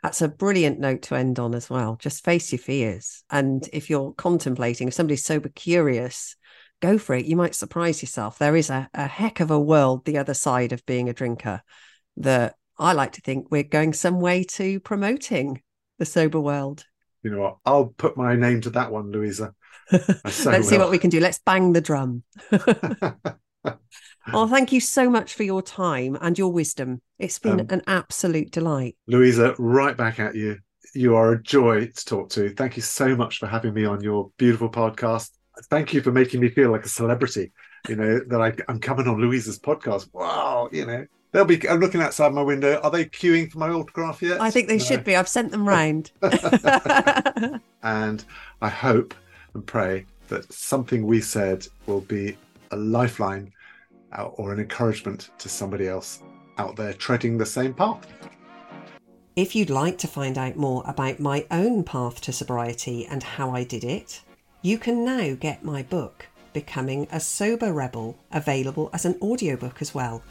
[0.03, 1.95] That's a brilliant note to end on as well.
[1.99, 6.35] Just face your fears, and if you're contemplating, if somebody's sober curious,
[6.81, 7.25] go for it.
[7.25, 8.37] You might surprise yourself.
[8.37, 11.61] There is a, a heck of a world the other side of being a drinker
[12.17, 15.61] that I like to think we're going some way to promoting
[15.97, 16.85] the sober world
[17.23, 17.57] you know what?
[17.65, 19.55] I'll put my name to that one, Louisa.
[19.91, 20.63] So Let's will.
[20.63, 21.19] see what we can do.
[21.19, 22.23] Let's bang the drum.
[24.31, 27.01] well, thank you so much for your time and your wisdom.
[27.19, 28.95] It's been um, an absolute delight.
[29.07, 30.59] Louisa, right back at you.
[30.93, 32.49] You are a joy to talk to.
[32.53, 35.31] Thank you so much for having me on your beautiful podcast.
[35.69, 37.51] Thank you for making me feel like a celebrity.
[37.89, 40.07] You know, that I, I'm coming on Louisa's podcast.
[40.13, 41.67] Wow, you know, They'll be.
[41.67, 42.79] I'm looking outside my window.
[42.81, 44.39] Are they queuing for my autograph yet?
[44.39, 44.83] I think they no.
[44.83, 45.15] should be.
[45.15, 46.11] I've sent them round.
[47.81, 48.23] and
[48.61, 49.15] I hope
[49.55, 52.37] and pray that something we said will be
[52.69, 53.51] a lifeline
[54.15, 56.21] Uh, or an encouragement to somebody else
[56.59, 58.05] out there treading the same path.
[59.35, 63.49] If you'd like to find out more about my own path to sobriety and how
[63.49, 64.21] I did it,
[64.61, 69.95] you can now get my book, Becoming a Sober Rebel, available as an audiobook as
[69.95, 70.21] well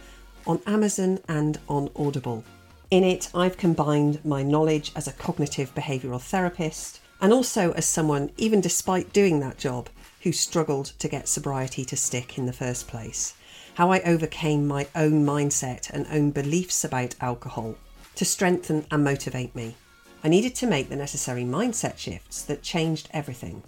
[0.46, 2.44] on Amazon and on Audible.
[2.92, 8.30] In it, I've combined my knowledge as a cognitive behavioural therapist and also as someone,
[8.36, 9.88] even despite doing that job,
[10.22, 13.34] who struggled to get sobriety to stick in the first place.
[13.74, 17.76] How I overcame my own mindset and own beliefs about alcohol
[18.16, 19.76] to strengthen and motivate me.
[20.22, 23.62] I needed to make the necessary mindset shifts that changed everything.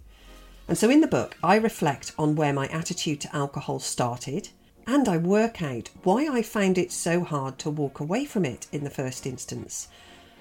[0.69, 4.51] And so in the book, I reflect on where my attitude to alcohol started
[4.87, 8.67] and I work out why I found it so hard to walk away from it
[8.73, 9.89] in the first instance,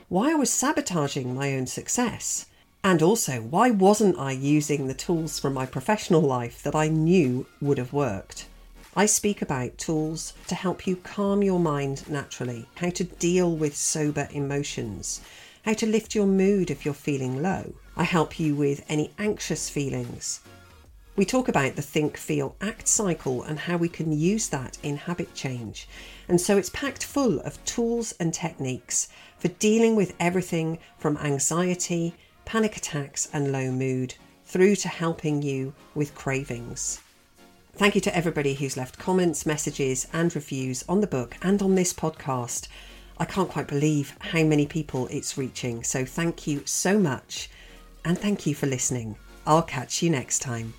[0.09, 2.47] why I was sabotaging my own success,
[2.84, 7.45] and also why wasn't I using the tools from my professional life that I knew
[7.61, 8.47] would have worked.
[8.95, 13.75] I speak about tools to help you calm your mind naturally, how to deal with
[13.75, 15.21] sober emotions,
[15.63, 17.73] how to lift your mood if you're feeling low.
[17.97, 20.41] I help you with any anxious feelings,
[21.15, 24.97] we talk about the think, feel, act cycle and how we can use that in
[24.97, 25.87] habit change.
[26.27, 32.15] And so it's packed full of tools and techniques for dealing with everything from anxiety,
[32.45, 34.15] panic attacks, and low mood
[34.45, 36.99] through to helping you with cravings.
[37.76, 41.74] Thank you to everybody who's left comments, messages, and reviews on the book and on
[41.74, 42.67] this podcast.
[43.17, 45.84] I can't quite believe how many people it's reaching.
[45.84, 47.49] So thank you so much.
[48.05, 49.17] And thank you for listening.
[49.47, 50.76] I'll catch you next time.